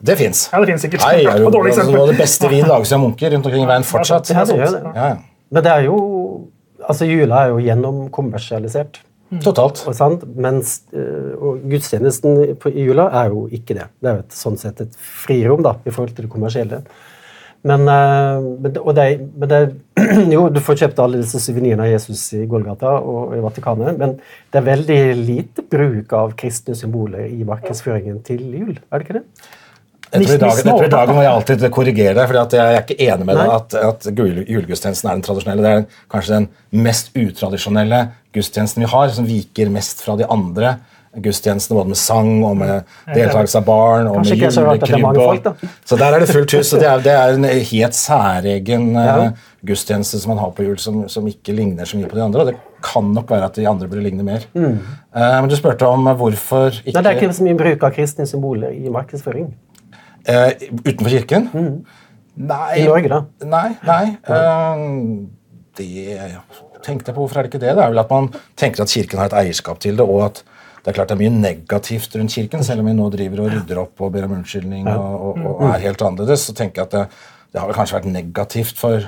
Det 0.00 0.14
fins. 0.18 0.44
Ja, 0.52 0.60
det 0.62 0.68
finnes 0.70 0.82
sikkert. 0.86 1.02
Nei, 1.02 1.24
er 1.26 1.38
Det 1.38 1.42
jo, 1.42 1.62
altså, 1.64 2.06
det 2.06 2.18
beste 2.20 2.48
vin 2.52 2.66
lages 2.68 2.92
av 2.94 3.00
munker 3.02 3.32
rundt 3.34 3.46
omkring 3.50 3.64
i 3.64 3.66
veien 3.66 3.82
fortsatt. 3.84 4.30
Ja, 4.30 4.44
det 4.46 4.54
det. 4.58 4.82
Ja, 4.94 5.08
ja. 5.08 5.16
Men 5.50 5.64
det 5.64 5.72
er 5.72 5.82
jo 5.88 5.96
Altså, 6.88 7.04
jula 7.08 7.42
er 7.44 7.52
jo 7.52 7.60
gjennomkommersialisert. 7.66 9.02
Totalt. 9.44 9.82
Og 9.84 9.92
sant? 9.96 10.22
Mens 10.40 10.78
øh, 10.96 11.34
og 11.36 11.58
gudstjenesten 11.68 12.56
på- 12.62 12.72
i 12.72 12.86
jula 12.86 13.10
er 13.20 13.28
jo 13.34 13.46
ikke 13.52 13.74
det. 13.76 13.84
Det 14.00 14.08
er 14.08 14.14
jo 14.16 14.24
et, 14.24 14.32
sånn 14.38 14.56
sett 14.56 14.80
et 14.80 14.96
frirom 14.96 15.60
da, 15.66 15.74
i 15.84 15.92
forhold 15.92 16.14
til 16.16 16.24
det 16.24 16.32
kommersielle. 16.32 16.80
Men, 17.68 17.84
øh, 17.90 18.72
og 18.80 18.94
det, 18.96 19.04
men 19.36 19.50
det, 19.50 19.60
jo, 20.34 20.46
du 20.48 20.60
får 20.64 20.78
kjøpt 20.80 21.02
alle 21.04 21.20
disse 21.20 21.40
suvenirene 21.44 21.84
av 21.84 21.92
Jesus 21.92 22.22
i 22.38 22.46
Golgata 22.48 22.94
og 23.02 23.34
i 23.36 23.42
Vatikanet, 23.44 23.98
men 23.98 24.16
det 24.48 24.60
er 24.62 24.68
veldig 24.70 24.98
lite 25.18 25.64
bruk 25.68 26.14
av 26.16 26.32
kristne 26.38 26.76
symboler 26.78 27.26
i 27.28 27.44
markedsføringen 27.44 28.22
til 28.24 28.46
jul. 28.54 28.76
Er 28.88 29.02
det 29.02 29.08
ikke 29.08 29.18
det? 29.20 29.26
Jeg 30.12 30.24
tror, 30.24 30.34
i 30.34 30.40
dag, 30.40 30.56
jeg 30.56 30.64
tror 30.64 30.84
i 30.86 30.92
dag 30.92 31.10
må 31.12 31.22
jeg 31.24 31.32
alltid 31.32 31.64
korrigere 31.74 32.14
deg, 32.16 32.28
for 32.30 32.56
jeg 32.56 32.76
er 32.76 32.82
ikke 32.82 32.98
enig 33.08 33.26
med 33.28 33.36
deg 33.36 33.50
at, 33.52 33.74
at 33.90 34.06
julegudstjenesten 34.08 35.10
er 35.10 35.18
den 35.18 35.24
tradisjonelle. 35.26 35.64
Det 35.64 35.72
er 35.74 36.04
kanskje 36.12 36.38
den 36.38 36.46
mest 36.86 37.10
utradisjonelle 37.18 38.04
gudstjenesten 38.36 38.84
vi 38.84 38.92
har, 38.92 39.10
som 39.12 39.28
viker 39.28 39.72
mest 39.74 40.00
fra 40.04 40.16
de 40.18 40.28
andre 40.28 40.78
gudstjenestene, 41.22 41.76
både 41.78 41.92
med 41.92 41.98
sang 41.98 42.30
og 42.44 42.56
med 42.60 42.88
deltakelse 43.14 43.60
av 43.60 43.66
barn 43.66 44.08
og 44.10 44.18
Kanskje 44.18 44.36
med 44.36 44.88
julekrybbe. 44.88 45.68
Så 45.88 45.98
der 45.98 46.16
er 46.16 46.24
det 46.24 46.28
fullt 46.30 46.54
hus. 46.58 46.72
og 46.72 46.82
Det 46.82 46.88
er, 46.88 47.04
det 47.04 47.14
er 47.14 47.36
en 47.36 47.44
helt 47.72 47.96
særegen 47.96 48.88
eh, 48.96 49.06
Ja. 49.08 49.30
gudstjeneste 49.66 50.20
som 50.20 50.34
man 50.34 50.42
har 50.44 50.50
på 50.54 50.66
jul, 50.66 50.76
som, 50.78 51.06
som 51.08 51.26
ikke 51.26 51.52
ligner 51.56 51.88
så 51.88 51.98
mye 51.98 52.10
på 52.10 52.16
de 52.16 52.22
andre. 52.22 52.40
og 52.40 52.46
Det 52.52 52.56
kan 52.84 53.08
nok 53.14 53.30
være 53.30 53.44
at 53.44 53.56
de 53.56 53.68
andre 53.68 53.88
burde 53.88 54.02
ligne 54.02 54.22
mer. 54.22 54.44
Mm. 54.54 54.78
Uh, 55.16 55.40
men 55.40 55.48
du 55.48 55.56
spurte 55.56 55.86
om 55.86 56.06
hvorfor 56.06 56.68
ikke, 56.84 56.92
Nei, 56.92 57.02
det 57.02 57.10
er 57.10 57.16
ikke 57.18 57.32
så 57.40 57.48
mye 57.48 57.58
bruk 57.58 57.88
av 57.88 57.96
kristne 57.96 58.28
symboler 58.28 58.76
i 58.76 58.92
markedsføring. 58.92 59.48
Eh, 60.28 60.68
utenfor 60.84 61.14
kirken. 61.16 61.50
Nei, 61.52 61.64
Mm. 62.38 62.78
I 62.78 62.84
Norge, 62.86 63.08
da? 63.10 63.24
Nei. 63.50 63.68
nei 63.82 64.04
eh, 64.30 64.82
det 65.78 66.28
tenkte 66.84 67.10
jeg 67.10 67.16
på. 67.16 67.24
Hvorfor 67.24 67.40
er 67.40 67.46
det 67.46 67.52
ikke 67.52 67.62
det? 67.64 67.74
Det 67.74 67.82
er 67.82 67.90
vel 67.90 68.02
at 68.02 68.12
man 68.12 68.30
tenker 68.58 68.84
at 68.84 68.92
Kirken 68.92 69.18
har 69.18 69.30
et 69.30 69.38
eierskap 69.42 69.80
til 69.82 69.98
det, 69.98 70.06
og 70.06 70.24
at 70.28 70.42
det 70.84 70.92
er 70.92 70.96
klart 70.96 71.10
det 71.10 71.16
er 71.18 71.22
mye 71.24 71.34
negativt 71.34 72.14
rundt 72.16 72.32
Kirken, 72.32 72.62
selv 72.64 72.84
om 72.84 72.88
vi 72.88 72.94
nå 72.96 73.08
driver 73.12 73.42
og 73.44 73.52
rydder 73.52 73.80
opp 73.82 74.00
og 74.04 74.12
ber 74.14 74.28
om 74.28 74.36
unnskyldning 74.38 74.86
og, 74.88 75.16
og, 75.28 75.40
og 75.56 75.64
er 75.72 75.82
helt 75.82 76.02
annerledes. 76.06 76.46
Så 76.48 76.54
tenker 76.56 76.82
jeg 76.82 76.88
at 76.88 76.94
det, 76.94 77.24
det 77.52 77.60
har 77.60 77.68
vel 77.68 77.76
kanskje 77.76 77.98
vært 77.98 78.10
negativt 78.14 78.78
for 78.78 79.02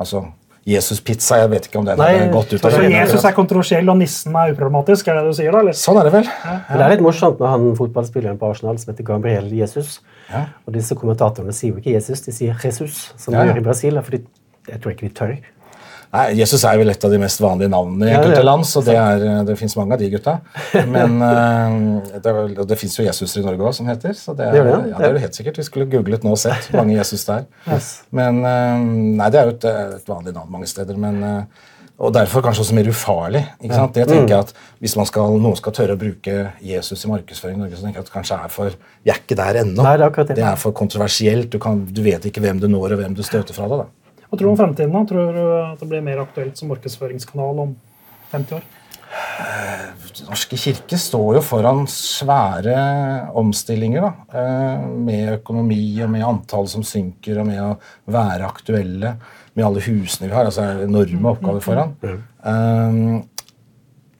altså, 0.00 0.24
Jesus-pizza. 0.68 1.38
Jeg 1.40 1.50
vet 1.50 1.66
ikke 1.68 1.78
om 1.80 1.86
den 1.88 2.00
er 2.00 2.18
har 2.20 2.32
gått 2.32 2.52
ut 2.52 2.64
av 2.64 2.74
Så 2.74 2.82
Jesus 2.84 3.24
er 3.24 3.32
kontroversiell, 3.36 3.88
og 3.88 3.96
nissen 4.00 4.34
er 4.36 4.52
uproblematisk? 4.52 5.08
er 5.08 5.20
det 5.20 5.30
du 5.32 5.36
sier 5.38 5.52
da, 5.52 5.62
eller? 5.64 5.76
Sånn 5.76 5.96
er 6.00 6.04
det 6.04 6.12
vel. 6.18 6.28
Men 6.44 6.76
det 6.78 6.84
er 6.86 6.94
litt 6.94 7.04
morsomt 7.04 7.40
med 7.40 7.48
han 7.48 7.70
fotballspilleren 7.78 8.38
på 8.40 8.50
Arsenal 8.52 8.78
som 8.78 8.92
heter 8.92 9.04
Gabriel 9.08 9.48
Jesus. 9.56 10.00
Ja. 10.30 10.44
Og 10.66 10.76
disse 10.76 10.94
kommentatorene 10.94 11.54
sier 11.56 11.72
jo 11.72 11.80
ikke 11.80 11.94
Jesus, 11.96 12.20
de 12.26 12.32
sier 12.36 12.54
Jesus, 12.64 13.12
som 13.16 13.34
Ja, 13.34 13.40
de 13.40 13.46
ja. 13.48 13.54
gjør 13.54 13.62
i 13.62 13.66
Brasil. 13.70 14.00
Fordi 14.04 14.22
jeg 14.68 14.80
tror 14.82 14.92
ikke 14.92 15.08
de 15.08 15.14
tør. 15.14 15.34
Nei, 16.10 16.24
Jesus 16.40 16.64
er 16.66 16.78
vel 16.80 16.90
et 16.90 17.04
av 17.06 17.12
de 17.12 17.18
mest 17.22 17.38
vanlige 17.42 17.70
navnene 17.70 18.08
i 18.08 18.14
enkelte 18.16 18.42
land, 18.42 18.66
så 18.66 18.82
det, 18.82 18.96
er, 18.98 19.44
det 19.46 19.54
fins 19.60 19.76
mange 19.78 19.94
av 19.94 20.00
de 20.02 20.08
gutta. 20.10 20.36
Men 20.90 21.20
eh, 21.22 21.76
det, 22.18 22.34
og 22.58 22.64
det 22.66 22.78
fins 22.80 22.98
jo 22.98 23.06
Jesuser 23.06 23.44
i 23.44 23.46
Norge 23.46 23.68
òg, 23.68 23.76
som 23.78 23.86
heter. 23.90 24.16
Så 24.18 24.34
det 24.34 24.48
er, 24.48 24.58
Det 24.58 24.64
ja, 24.90 24.96
det 24.98 25.06
er 25.06 25.14
jo 25.14 25.24
helt 25.28 25.38
sikkert. 25.38 25.60
Vi 25.62 25.68
skulle 25.68 25.86
googlet 25.92 26.26
nå 26.26 26.34
og 26.34 26.40
sett 26.42 26.70
mange 26.74 26.96
Jesus 26.96 27.22
er. 27.30 27.46
Yes. 27.68 27.92
Men 28.10 28.42
eh, 28.42 28.86
Nei, 29.20 29.28
det 29.30 29.38
er 29.42 29.52
jo 29.52 29.58
et, 29.58 29.68
et 30.00 30.10
vanlig 30.10 30.34
navn 30.34 30.50
mange 30.58 30.70
steder. 30.70 30.98
men... 30.98 31.22
eh, 31.22 31.68
og 32.00 32.14
derfor 32.16 32.40
kanskje 32.40 32.62
også 32.64 32.74
mer 32.78 32.86
ufarlig. 32.88 33.42
ikke 33.60 33.76
sant? 33.76 33.92
Det 33.92 34.06
tenker 34.08 34.32
jeg 34.32 34.46
at 34.46 34.52
Hvis 34.80 34.94
man 34.96 35.04
skal, 35.04 35.34
noen 35.36 35.56
skal 35.58 35.74
tørre 35.76 35.98
å 35.98 36.00
bruke 36.00 36.36
Jesus 36.64 37.04
i 37.04 37.10
markedsføring 37.10 37.58
i 37.58 37.60
Norge, 37.60 37.76
så 37.76 37.84
tenker 37.84 38.00
jeg 38.00 38.06
at 38.06 38.08
det 38.08 38.14
kanskje 38.14 38.38
er 38.40 38.54
for 38.54 38.76
Jeg 39.04 39.12
er 39.12 39.20
ikke 39.20 39.36
der 39.36 39.58
ennå. 39.66 39.84
Nei, 39.84 39.96
det 40.00 40.06
er 40.08 40.24
det. 40.30 40.36
det 40.38 40.46
er 40.48 40.56
for 40.56 40.72
kontroversielt. 40.72 41.50
Du, 41.52 41.58
kan, 41.60 41.82
du 41.84 42.00
vet 42.00 42.24
ikke 42.30 42.40
hvem 42.40 42.62
du 42.62 42.70
når, 42.72 42.94
og 42.96 43.02
hvem 43.02 43.16
du 43.18 43.20
støter 43.26 43.52
fra 43.52 43.68
det. 43.68 43.82
da. 43.82 43.99
Hva 44.30 44.38
tror 44.38 44.46
du 44.46 44.52
om 44.52 44.58
fremtiden? 44.60 44.92
da? 44.94 45.04
Tror 45.10 45.32
du 45.34 45.46
at 45.58 45.80
det 45.80 45.88
blir 45.90 46.04
mer 46.06 46.22
aktuelt 46.22 46.58
som 46.58 46.70
markedsføringskanal 46.70 47.64
om 47.64 47.72
50 48.30 48.60
år? 48.60 48.68
Norske 50.28 50.58
kirke 50.60 50.98
står 51.00 51.38
jo 51.38 51.42
foran 51.42 51.82
svære 51.90 52.76
omstillinger. 53.34 54.00
da, 54.06 54.38
eh, 54.38 54.86
Med 54.86 55.40
økonomi 55.40 56.00
og 56.02 56.10
med 56.10 56.22
antall 56.22 56.68
som 56.68 56.82
synker, 56.82 57.40
og 57.40 57.46
med 57.46 57.58
å 57.58 57.78
være 58.06 58.46
aktuelle 58.46 59.16
med 59.54 59.64
alle 59.64 59.80
husene 59.80 60.28
vi 60.28 60.34
har. 60.34 60.44
altså 60.44 60.84
enorme 60.84 61.34
oppgaver 61.34 61.60
foran. 61.60 61.94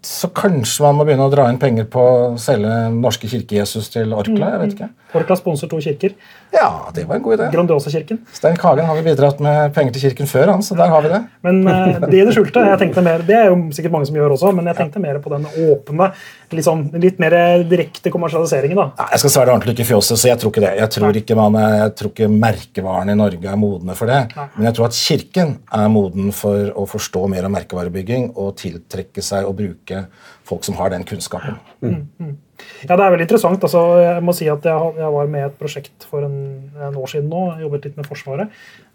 Eh, 0.01 0.07
Så 0.07 0.29
kanskje 0.33 0.83
man 0.83 0.97
må 0.97 1.05
begynne 1.05 1.27
å 1.27 1.31
dra 1.33 1.49
inn 1.51 1.59
penger 1.61 1.85
på 1.85 2.01
å 2.01 2.39
selge 2.41 2.91
Norske 2.95 3.29
kirke-Jesus 3.29 3.91
til 3.93 4.13
Orkla? 4.17 4.51
jeg 4.55 4.61
vet 4.61 4.75
ikke. 4.75 4.89
Orkla 5.15 5.37
sponser 5.37 5.69
to 5.69 5.77
kirker. 5.81 6.15
Ja, 6.55 6.89
det 6.95 7.07
var 7.07 7.17
en 7.17 7.23
god 7.23 7.39
idé. 7.39 7.51
Grandiosa-kirken. 7.53 8.21
Stein 8.33 8.57
Kagen 8.57 8.87
har 8.87 8.95
vi 8.97 9.03
bidratt 9.03 9.41
med 9.41 9.75
penger 9.75 9.93
til 9.93 10.03
kirken 10.09 10.27
før, 10.27 10.53
han, 10.53 10.63
så 10.63 10.77
der 10.77 10.89
har 10.89 11.03
vi 11.03 11.09
det. 11.09 11.21
Men 11.43 11.67
uh, 11.67 12.01
det 12.07 12.15
i 12.21 12.25
det 12.25 12.35
skjulte 12.35 12.65
jeg 12.65 12.79
tenkte 12.85 13.03
mer, 13.03 13.19
Det 13.27 13.37
er 13.37 13.51
jo 13.51 13.59
sikkert 13.77 13.93
mange 13.93 14.07
som 14.07 14.17
gjør 14.17 14.37
også, 14.37 14.55
men 14.57 14.67
jeg 14.71 14.77
tenkte 14.77 15.03
mer 15.03 15.19
på 15.21 15.31
den 15.35 15.45
åpne 15.47 16.13
sånn, 16.59 16.91
litt 17.01 17.19
mer 17.23 17.63
direkte 17.71 18.11
kommersialiseringen. 18.11 18.77
da. 18.77 18.87
Nei, 18.99 19.07
Jeg 19.13 19.21
skal 19.23 19.31
svare 19.31 19.53
ordentlig 19.55 19.75
ikke 19.79 19.87
fjåse, 19.95 20.17
så 20.19 20.29
jeg 20.29 20.39
tror 20.39 20.51
ikke 20.51 20.61
det. 20.67 20.73
Jeg 20.79 20.91
tror 20.91 21.17
ikke, 21.17 21.37
man 21.37 21.55
er, 21.55 21.77
jeg 21.85 21.95
tror 22.01 22.11
ikke 22.11 22.29
merkevarene 22.29 23.13
i 23.13 23.15
Norge 23.15 23.47
er 23.47 23.57
modne 23.57 23.95
for 23.95 24.07
det. 24.07 24.35
Men 24.57 24.67
jeg 24.67 24.75
tror 24.75 24.87
at 24.87 24.99
Kirken 24.99 25.59
er 25.73 25.89
moden 25.89 26.33
for 26.33 26.73
å 26.75 26.87
forstå 26.91 27.29
mer 27.31 27.45
om 27.47 27.53
merkevarebygging 27.53 28.33
og 28.37 28.57
tiltrekke 28.57 29.23
seg 29.23 29.47
og 29.47 29.57
bruke 29.57 30.07
folk 30.45 30.65
som 30.67 30.75
har 30.75 30.91
den 30.91 31.05
kunnskapen. 31.05 31.57
Ja, 31.81 32.97
Det 32.97 33.01
er 33.05 33.11
veldig 33.15 33.25
interessant. 33.25 33.63
altså 33.63 34.01
Jeg 34.03 34.23
må 34.23 34.35
si 34.37 34.49
at 34.49 34.63
jeg, 34.65 34.93
jeg 34.99 35.13
var 35.15 35.27
med 35.27 35.41
i 35.41 35.47
et 35.47 35.59
prosjekt 35.59 36.05
for 36.11 36.27
en, 36.27 36.71
en 36.77 36.97
år 36.97 37.07
siden 37.09 37.31
nå. 37.31 37.55
Jeg 37.55 37.63
jobbet 37.69 37.85
litt 37.85 37.97
med 37.97 38.07
Forsvaret. 38.07 38.49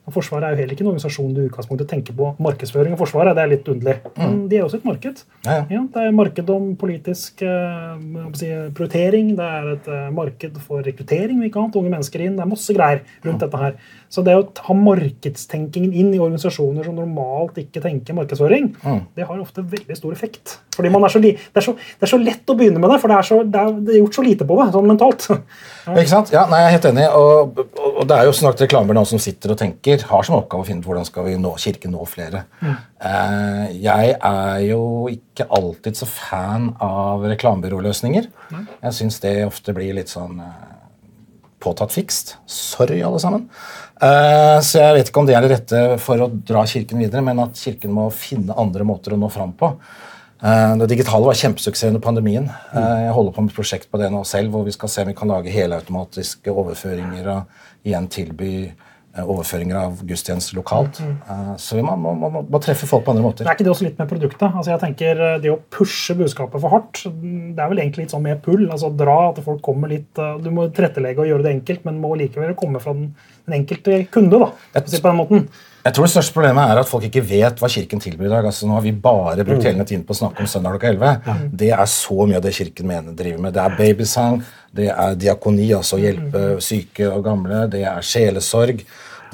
Og 0.05 0.13
Forsvaret 0.13 0.45
er 0.45 0.53
jo 0.53 0.61
heller 0.61 0.75
ikke 0.75 0.85
en 0.85 0.91
organisasjon 0.91 1.31
du 1.33 1.39
i 1.41 1.47
utgangspunktet 1.49 1.89
tenker 1.89 2.13
på 2.17 2.27
markedsføring 2.45 2.93
av 2.93 3.01
Forsvaret. 3.01 3.33
Det 3.35 3.41
er 3.41 3.51
litt 3.51 3.69
underlig. 3.73 3.95
Men 4.19 4.35
de 4.51 4.59
er 4.59 4.65
også 4.67 4.77
et 4.81 4.85
marked. 4.85 5.23
Ja, 5.47 5.55
ja. 5.55 5.63
Ja, 5.75 5.81
det 5.95 6.03
er 6.03 6.13
marked 6.15 6.51
om 6.53 6.67
politisk 6.79 7.41
eh, 7.45 7.95
si, 8.37 8.51
prioritering. 8.77 9.33
Det 9.39 9.47
er 9.57 9.71
et 9.73 9.89
eh, 9.89 10.05
marked 10.13 10.59
for 10.65 10.85
rekruttering. 10.85 11.41
Vi 11.41 11.49
kan 11.53 11.67
ha 11.67 11.81
unge 11.81 11.93
mennesker 11.93 12.21
inn. 12.25 12.37
Det 12.37 12.45
er 12.45 12.51
masse 12.51 12.75
greier 12.77 13.01
rundt 13.25 13.41
dette 13.43 13.63
her. 13.63 13.79
Så 14.13 14.21
det 14.25 14.37
å 14.37 14.45
ta 14.55 14.77
markedstenkingen 14.77 15.91
inn 15.93 16.13
i 16.13 16.21
organisasjoner 16.21 16.85
som 16.85 16.95
normalt 17.01 17.57
ikke 17.59 17.81
tenker 17.83 18.15
markedsføring, 18.15 18.71
det 19.17 19.25
har 19.27 19.41
ofte 19.41 19.65
veldig 19.73 19.97
stor 19.97 20.13
effekt. 20.15 20.59
Fordi 20.75 20.91
man 20.93 21.05
er 21.07 21.13
så 21.13 21.21
det, 21.23 21.33
er 21.55 21.65
så, 21.65 21.73
det 21.75 22.07
er 22.07 22.11
så 22.11 22.19
lett 22.21 22.51
å 22.51 22.57
begynne 22.57 22.81
med 22.81 22.91
det, 22.93 22.99
for 23.01 23.11
det 23.11 23.17
er, 23.17 23.27
så, 23.29 23.39
det 23.43 23.61
er, 23.61 23.77
det 23.87 23.99
gjort 24.01 24.19
så 24.19 24.25
lite 24.25 24.47
på 24.47 24.59
det 24.59 24.67
sånn 24.75 24.89
mentalt. 24.91 25.27
Ikke 25.95 26.11
sant? 26.11 26.33
Ja, 26.35 26.45
nei, 26.51 26.61
Jeg 26.63 26.69
er 26.69 26.75
helt 26.77 26.89
enig. 26.91 27.07
Og, 27.15 27.63
og, 27.63 27.89
og 27.91 28.09
det 28.09 28.19
er 28.19 28.29
jo 28.29 28.35
snart 28.37 28.61
reklamer 28.65 28.97
nå 28.97 29.05
som 29.09 29.21
sitter 29.21 29.55
og 29.55 29.59
tenker, 29.61 30.05
har 30.09 30.27
som 30.27 30.37
oppgave 30.39 30.65
å 30.65 30.67
finne 30.67 30.83
ut 30.83 30.89
hvordan 30.89 31.07
skal 31.07 31.29
vi 31.29 31.37
nå 31.41 31.55
Kirken 31.61 31.95
nå 31.95 32.05
flere. 32.09 32.45
Eh, 32.65 33.75
jeg 33.85 34.15
er 34.15 34.61
jo 34.65 34.83
ikke 35.11 35.47
alltid 35.53 35.99
så 35.99 36.07
fan 36.09 36.71
av 36.83 37.25
reklamebyråløsninger. 37.29 38.29
Jeg 38.55 38.97
syns 38.97 39.21
det 39.23 39.37
ofte 39.47 39.75
blir 39.77 39.95
litt 39.97 40.11
sånn 40.11 40.39
eh, 40.43 40.75
påtatt 41.63 41.93
fikst. 41.95 42.35
Sorry, 42.49 43.01
alle 43.05 43.21
sammen. 43.21 43.47
Eh, 44.01 44.57
så 44.65 44.81
jeg 44.81 44.97
vet 44.97 45.09
ikke 45.09 45.21
om 45.21 45.29
det 45.29 45.37
er 45.37 45.45
det 45.45 45.53
rette 45.53 45.83
for 46.03 46.25
å 46.25 46.29
dra 46.29 46.65
Kirken 46.67 47.01
videre, 47.03 47.23
men 47.25 47.39
at 47.45 47.59
Kirken 47.59 47.93
må 47.95 48.09
finne 48.13 48.57
andre 48.59 48.87
måter 48.87 49.15
å 49.15 49.19
nå 49.19 49.31
fram 49.33 49.55
på. 49.57 49.71
Eh, 50.43 50.77
Det 50.77 50.87
digitale 50.91 51.25
var 51.25 51.33
kjempesuksess 51.33 51.87
under 51.87 51.99
pandemien. 52.03 52.49
Eh, 52.73 53.05
Jeg 53.05 53.13
holder 53.13 53.31
på 53.31 53.41
med 53.41 53.51
et 53.51 53.55
prosjekt 53.55 53.87
på 53.91 53.97
det 54.01 54.11
nå 54.11 54.23
selv, 54.25 54.51
hvor 54.51 54.65
vi 54.65 54.71
skal 54.71 54.89
se 54.89 55.01
om 55.01 55.07
vi 55.07 55.13
kan 55.13 55.27
lage 55.31 55.49
helautomatiske 55.51 56.51
overføringer 56.51 57.27
og 57.31 57.43
igjen 57.85 58.07
tilby 58.11 58.71
eh, 59.15 59.23
overføringer 59.23 59.75
av 59.79 60.01
gudstjenester 60.03 60.55
lokalt. 60.59 60.99
Eh, 60.99 61.53
Så 61.57 61.77
vi 61.77 61.81
må, 61.81 61.95
må, 61.95 62.13
må, 62.19 62.41
må 62.49 62.59
treffe 62.61 62.85
folk 62.85 63.05
på 63.05 63.11
andre 63.13 63.23
Det 63.23 63.29
måter. 63.29 63.45
er 63.47 63.55
ikke 63.55 63.63
det 63.63 63.71
også 63.71 63.85
litt 63.87 63.97
med 63.99 64.09
produktet? 64.09 64.51
Altså 64.53 64.71
jeg 64.73 64.79
tenker 64.81 65.39
Det 65.39 65.51
å 65.53 65.59
pushe 65.71 66.15
budskapet 66.19 66.59
for 66.61 66.69
hardt, 66.69 67.03
det 67.05 67.59
er 67.63 67.69
vel 67.69 67.79
egentlig 67.79 68.03
litt 68.05 68.11
sånn 68.11 68.21
med 68.27 68.41
pull. 68.43 68.67
altså 68.69 68.91
Dra 68.95 69.29
at 69.29 69.39
folk 69.43 69.61
kommer 69.61 69.87
litt 69.87 70.13
Du 70.15 70.49
må 70.51 70.67
tilrettelegge 70.69 71.19
og 71.23 71.27
gjøre 71.31 71.43
det 71.43 71.53
enkelt, 71.61 71.85
men 71.85 72.01
må 72.01 72.11
likevel 72.17 72.53
komme 72.55 72.81
fra 72.81 72.91
den, 72.93 73.15
den 73.47 73.61
enkelte 73.61 74.03
kunde. 74.11 74.37
da, 74.39 74.51
det 74.73 75.01
på 75.01 75.07
den 75.07 75.17
måten. 75.17 75.47
Jeg 75.85 75.93
tror 75.93 76.07
det 76.07 76.13
største 76.15 76.33
problemet 76.33 76.71
er 76.71 76.79
at 76.81 76.89
folk 76.89 77.03
ikke 77.05 77.21
vet 77.29 77.59
hva 77.61 77.67
Kirken 77.69 77.99
tilbyr 78.01 78.25
i 78.25 78.29
dag. 78.31 78.45
Altså, 78.49 78.65
nå 78.65 78.73
har 78.73 78.81
vi 78.81 78.93
bare 78.97 79.43
brukt 79.45 79.67
hele 79.67 79.83
tiden 79.85 80.01
på 80.07 80.15
å 80.15 80.17
snakke 80.17 80.41
om 80.41 80.47
søndag 80.49 80.73
klokka 80.73 80.89
11. 80.95 81.49
Det 81.61 81.67
er 81.75 81.89
så 81.91 82.25
mye 82.25 82.39
av 82.39 82.45
det 82.45 82.53
Kirken 82.57 82.87
mener 82.89 83.13
driver 83.13 83.43
med. 83.43 83.53
Det 83.53 83.61
er 83.61 83.75
babysang, 83.77 84.39
det 84.73 84.87
er 84.89 85.19
diakoni, 85.21 85.67
altså 85.77 85.99
å 85.99 86.01
hjelpe 86.01 86.41
syke 86.65 87.11
og 87.11 87.21
gamle, 87.27 87.67
det 87.69 87.83
er 87.85 88.01
sjelesorg. 88.01 88.81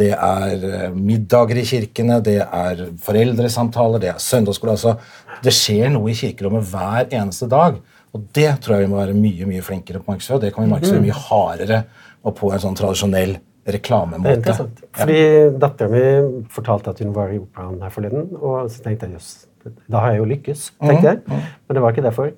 Det 0.02 0.10
er 0.12 0.66
eh, 0.66 0.96
middager 0.96 1.60
i 1.62 1.64
kirkene, 1.68 2.18
det 2.26 2.40
er 2.42 2.84
foreldresamtaler, 3.06 4.02
det 4.02 4.10
er 4.12 4.20
søndagsskole. 4.24 4.76
altså 4.76 4.98
Det 5.44 5.54
skjer 5.56 5.92
noe 5.94 6.12
i 6.12 6.18
kirkerommet 6.18 6.68
hver 6.68 7.08
eneste 7.12 7.48
dag. 7.52 7.78
Og 8.12 8.26
det 8.36 8.50
tror 8.64 8.76
jeg 8.76 8.88
vi 8.88 8.92
må 8.92 9.00
være 9.00 9.16
mye 9.16 9.48
mye 9.48 9.64
flinkere 9.64 10.02
på 10.02 10.10
å 10.10 10.14
markedsføre. 10.16 10.44
Det 10.46 10.52
kan 10.56 10.66
vi 10.66 10.74
markedsføre 10.74 11.06
mye 11.06 11.22
hardere 11.30 11.82
og 12.28 12.36
på 12.38 12.52
en 12.52 12.64
sånn 12.64 12.76
tradisjonell 12.78 13.38
er 13.38 13.40
reklamemåte. 13.68 14.34
interessant. 14.40 14.82
Fordi 14.98 15.20
Dattera 15.62 15.90
mi 15.92 16.46
fortalte 16.50 16.90
at 16.90 17.00
hun 17.00 17.14
var 17.14 17.30
i 17.34 17.38
operaen 17.40 17.82
her 17.82 17.90
forleden, 17.94 18.30
og 18.42 18.70
så 18.72 18.82
tenkte 18.84 19.06
jeg 19.08 19.14
jøss, 19.20 19.46
da 19.90 20.00
har 20.02 20.12
jeg 20.16 20.20
jo 20.24 20.26
lykkes. 20.32 20.72
tenkte 20.82 21.08
jeg. 21.12 21.22
Men 21.30 21.76
det 21.78 21.82
var 21.84 21.92
ikke 21.94 22.06
derfor. 22.08 22.32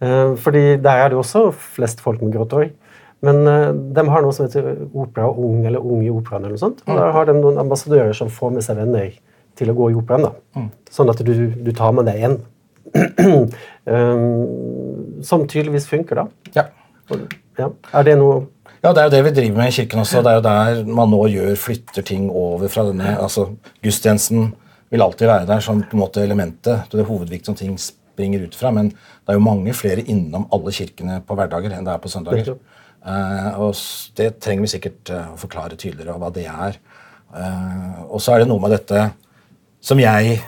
Eh, 0.00 0.34
fordi 0.36 0.76
der 0.82 1.04
er 1.04 1.08
det 1.08 1.18
også 1.18 1.52
flest 1.52 2.00
folk 2.00 2.20
med 2.22 2.32
grått 2.34 2.52
hår. 2.52 2.68
Men 3.22 3.46
eh, 3.50 3.72
de 3.94 4.04
har 4.08 4.22
noe 4.22 4.32
som 4.34 4.46
heter 4.46 4.88
Opera 4.94 5.30
Ung 5.30 5.64
eller 5.66 5.78
Ung 5.82 6.02
i 6.06 6.10
operaen. 6.10 6.44
eller 6.44 6.54
noe 6.54 6.62
sånt. 6.62 6.82
Og 6.86 6.96
da 6.98 7.10
har 7.14 7.24
de 7.26 7.34
noen 7.38 7.58
ambassadører 7.58 8.12
som 8.14 8.28
får 8.30 8.52
med 8.54 8.62
seg 8.66 8.76
venner 8.78 9.10
til 9.58 9.70
å 9.70 9.74
gå 9.74 9.90
i 9.90 9.96
operaen. 9.98 10.28
da. 10.28 10.66
Sånn 10.90 11.10
at 11.10 11.22
du, 11.26 11.32
du 11.50 11.72
tar 11.72 11.92
med 11.92 12.06
deg 12.06 12.22
en. 12.28 12.38
um, 13.86 15.22
som 15.28 15.46
tydeligvis 15.48 15.86
funker, 15.90 16.22
da. 16.22 16.26
Ja. 16.54 16.66
Ja. 17.58 17.70
Er 17.94 18.04
det 18.06 18.14
noe 18.20 18.44
Ja, 18.82 18.92
Det 18.92 19.02
er 19.02 19.08
jo 19.08 19.14
det 19.16 19.24
vi 19.26 19.34
driver 19.40 19.56
med 19.58 19.68
i 19.68 19.76
kirken 19.80 20.00
også. 20.04 20.22
Det 20.22 20.30
er 20.30 20.38
jo 20.38 20.46
der 20.46 20.84
man 20.86 21.10
nå 21.10 21.20
gjør, 21.32 21.54
flytter 21.58 22.02
ting 22.06 22.30
over 22.30 22.68
fra 22.70 22.86
denne 22.86 23.16
altså 23.18 23.48
Gudstjenesten 23.82 24.52
vil 24.90 25.02
alltid 25.02 25.26
være 25.26 25.46
der 25.48 25.60
som 25.60 25.82
på 25.82 25.96
en 25.96 26.02
måte 26.02 26.22
elementet. 26.22 26.86
Det 26.90 27.00
er 27.00 27.08
hovedviktig 27.08 27.50
som 27.50 27.58
ting 27.58 27.74
springer 27.78 28.46
ut 28.46 28.54
fra. 28.54 28.70
Men 28.70 28.90
det 28.90 29.34
er 29.34 29.38
jo 29.38 29.44
mange 29.44 29.74
flere 29.76 30.04
innom 30.06 30.46
alle 30.54 30.72
kirkene 30.72 31.20
på 31.26 31.36
hverdager 31.38 31.74
enn 31.74 31.86
det 31.86 31.94
er 31.94 32.02
på 32.02 32.12
søndager. 32.12 32.54
Eh, 33.06 33.58
og 33.58 33.74
det 34.18 34.30
trenger 34.42 34.64
vi 34.64 34.72
sikkert 34.72 35.12
uh, 35.14 35.34
å 35.34 35.40
forklare 35.40 35.78
tydeligere 35.78 36.16
hva 36.18 36.30
det 36.34 36.46
er. 36.50 36.78
Uh, 37.28 38.06
og 38.08 38.22
så 38.24 38.34
er 38.34 38.42
det 38.42 38.48
noe 38.50 38.62
med 38.62 38.72
dette 38.74 39.10
som 39.84 40.00
jeg 40.00 40.40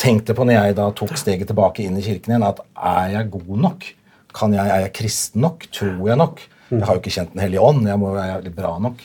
tenkte 0.00 0.34
på 0.34 0.46
når 0.46 0.56
jeg 0.56 0.78
da 0.78 0.88
tok 0.96 1.14
steget 1.20 1.50
tilbake 1.50 1.84
inn 1.84 1.98
i 2.00 2.04
kirken 2.04 2.34
igjen, 2.34 2.46
at 2.46 2.62
er 2.74 3.12
jeg 3.18 3.30
god 3.36 3.60
nok? 3.68 3.86
Kan 4.34 4.56
jeg, 4.56 4.66
er 4.66 4.86
jeg 4.86 4.94
kristen 4.96 5.44
nok? 5.44 5.68
Tror 5.74 6.08
jeg 6.10 6.18
nok? 6.18 6.42
Jeg 6.70 6.84
har 6.86 6.94
jo 6.96 7.00
ikke 7.02 7.12
kjent 7.14 7.32
Den 7.34 7.42
hellige 7.44 7.60
ånd. 7.62 7.86
Jeg 7.88 7.98
må 8.00 8.12
være 8.14 8.50
bra 8.54 8.78
nok. 8.78 9.02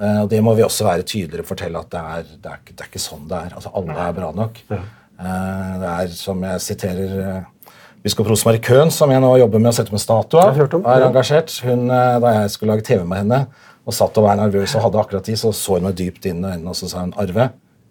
Eh, 0.00 0.18
og 0.22 0.28
Det 0.30 0.40
må 0.44 0.54
vi 0.56 0.62
også 0.62 0.84
være 0.84 1.02
tydeligere 1.02 1.44
og 1.44 1.48
fortelle 1.50 1.78
at 1.80 1.90
det 1.90 2.00
er, 2.00 2.22
det 2.42 2.52
er, 2.52 2.58
det 2.70 2.80
er 2.84 2.90
ikke 2.90 3.02
sånn 3.02 3.26
det 3.28 3.38
er. 3.38 3.54
Altså 3.56 3.70
Alle 3.74 3.96
er 4.08 4.12
bra 4.16 4.30
nok. 4.36 4.60
Eh, 4.70 5.72
Det 5.80 5.90
er 5.94 6.12
som 6.16 6.42
jeg 6.44 6.60
siterer 6.60 7.16
eh, 7.24 7.72
biskop 8.02 8.28
Rosmarie 8.30 8.60
Køhn, 8.64 8.90
som 8.90 9.10
jeg 9.12 9.20
nå 9.20 9.34
jobber 9.42 9.60
med 9.60 9.72
å 9.72 9.76
sette 9.76 9.92
med 9.92 10.00
statue 10.00 10.40
av. 10.40 10.54
er 10.86 11.06
engasjert. 11.10 11.52
Hun, 11.64 11.86
da 11.88 12.32
jeg 12.40 12.50
skulle 12.54 12.72
lage 12.76 12.86
TV 12.88 13.04
med 13.04 13.18
henne 13.24 13.46
og 13.86 13.94
satt 13.96 14.16
og 14.20 14.24
var 14.24 14.36
nervøs 14.36 14.74
og 14.76 14.82
hadde 14.86 15.00
akkurat 15.00 15.24
tid, 15.24 15.36
så 15.40 15.52
så 15.56 15.76
hun 15.78 15.88
meg 15.88 15.96
dypt 15.98 16.24
inn 16.28 16.44
i 16.44 16.48
øynene 16.54 16.68
og 16.72 16.76
så 16.76 16.88
sa 16.88 17.00
hun, 17.00 17.12
Arve, 17.20 17.50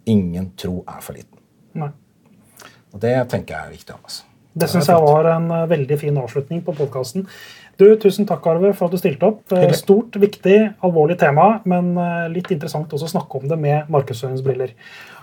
ingen 0.10 0.52
tro 0.58 0.84
er 0.88 1.02
for 1.02 1.14
liten. 1.18 1.38
Nei. 1.78 1.90
Og 2.94 3.02
det 3.04 3.14
tenker 3.30 3.54
jeg 3.56 3.66
er 3.68 3.74
viktig. 3.78 3.96
Altså. 4.04 4.24
Det 4.58 4.70
syns 4.70 4.90
jeg 4.90 5.02
var 5.04 5.28
en 5.36 5.50
eh, 5.54 5.66
veldig 5.70 5.98
fin 6.02 6.16
avslutning 6.18 6.64
på 6.66 6.74
podkasten. 6.78 7.28
Du, 7.80 7.86
Tusen 8.02 8.26
takk, 8.28 8.44
Arve, 8.50 8.74
for 8.76 8.90
at 8.90 8.96
du 8.96 9.00
stilte 9.00 9.28
opp. 9.30 9.44
Eh, 9.54 9.62
Hyggelig. 9.62 9.78
Stort, 9.80 10.18
viktig, 10.20 10.58
alvorlig 10.84 11.16
tema, 11.22 11.62
men 11.70 11.94
eh, 11.96 12.26
litt 12.34 12.50
interessant 12.52 12.92
også 12.96 13.08
å 13.08 13.14
snakke 13.14 13.40
om 13.40 13.46
det 13.52 13.60
med 13.62 13.92
markedsføringsbriller. 13.94 14.74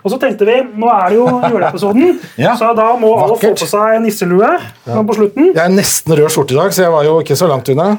Og 0.01 0.13
så 0.13 0.17
tenkte 0.21 0.47
vi, 0.47 0.57
Nå 0.79 0.89
er 0.93 1.11
det 1.11 1.19
jo 1.19 1.27
juleepisoden, 1.43 2.21
Ja, 2.45 2.55
så 2.57 2.71
da 2.77 2.87
må 2.99 3.11
alle 3.19 3.37
få 3.41 3.53
på 3.57 3.69
seg 3.69 3.99
nisselue 4.05 4.53
ja. 4.55 4.97
på 4.97 5.17
slutten. 5.19 5.51
Jeg 5.51 5.63
er 5.65 5.73
nesten 5.75 6.17
rød 6.17 6.33
skjorte 6.33 6.55
i 6.55 6.61
dag, 6.61 6.73
så 6.73 6.87
jeg 6.87 6.95
var 6.95 7.09
jo 7.09 7.19
ikke 7.25 7.37
så 7.37 7.51
langt 7.51 7.69
unna. 7.73 7.97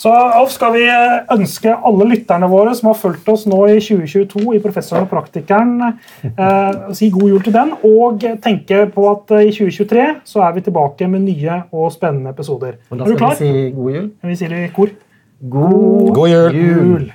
Så 0.00 0.08
Alf, 0.08 0.54
skal 0.54 0.72
vi 0.78 0.86
eh, 0.88 1.18
ønske 1.34 1.74
alle 1.76 2.06
lytterne 2.08 2.48
våre 2.48 2.72
som 2.76 2.88
har 2.88 2.96
fulgt 2.96 3.26
oss 3.28 3.42
nå 3.50 3.58
i 3.68 3.76
2022 3.84 4.54
i 4.56 4.60
Professoren 4.64 5.04
og 5.04 5.10
praktikeren, 5.10 5.74
eh, 6.24 6.78
si 6.96 7.10
god 7.12 7.34
jul 7.34 7.42
til 7.44 7.52
den, 7.52 7.74
og 7.84 8.24
tenke 8.40 8.86
på 8.94 9.04
at 9.10 9.34
eh, 9.36 9.50
i 9.50 9.52
2023 9.52 10.06
så 10.32 10.46
er 10.46 10.56
vi 10.56 10.64
tilbake 10.64 11.08
med 11.10 11.26
nye 11.26 11.60
og 11.68 11.92
spennende 11.92 12.32
episoder. 12.32 12.78
Og 12.88 13.02
da 13.02 13.04
Er 13.04 13.18
skal 13.18 13.34
vi 13.34 13.40
si 13.42 13.70
god 13.76 13.98
jul. 13.98 14.10
Vi 14.30 14.40
sier 14.40 14.56
i 14.56 14.66
kor. 14.72 14.96
God, 15.50 16.14
God 16.16 16.32
jul! 16.32 16.56
Jul. 16.56 17.06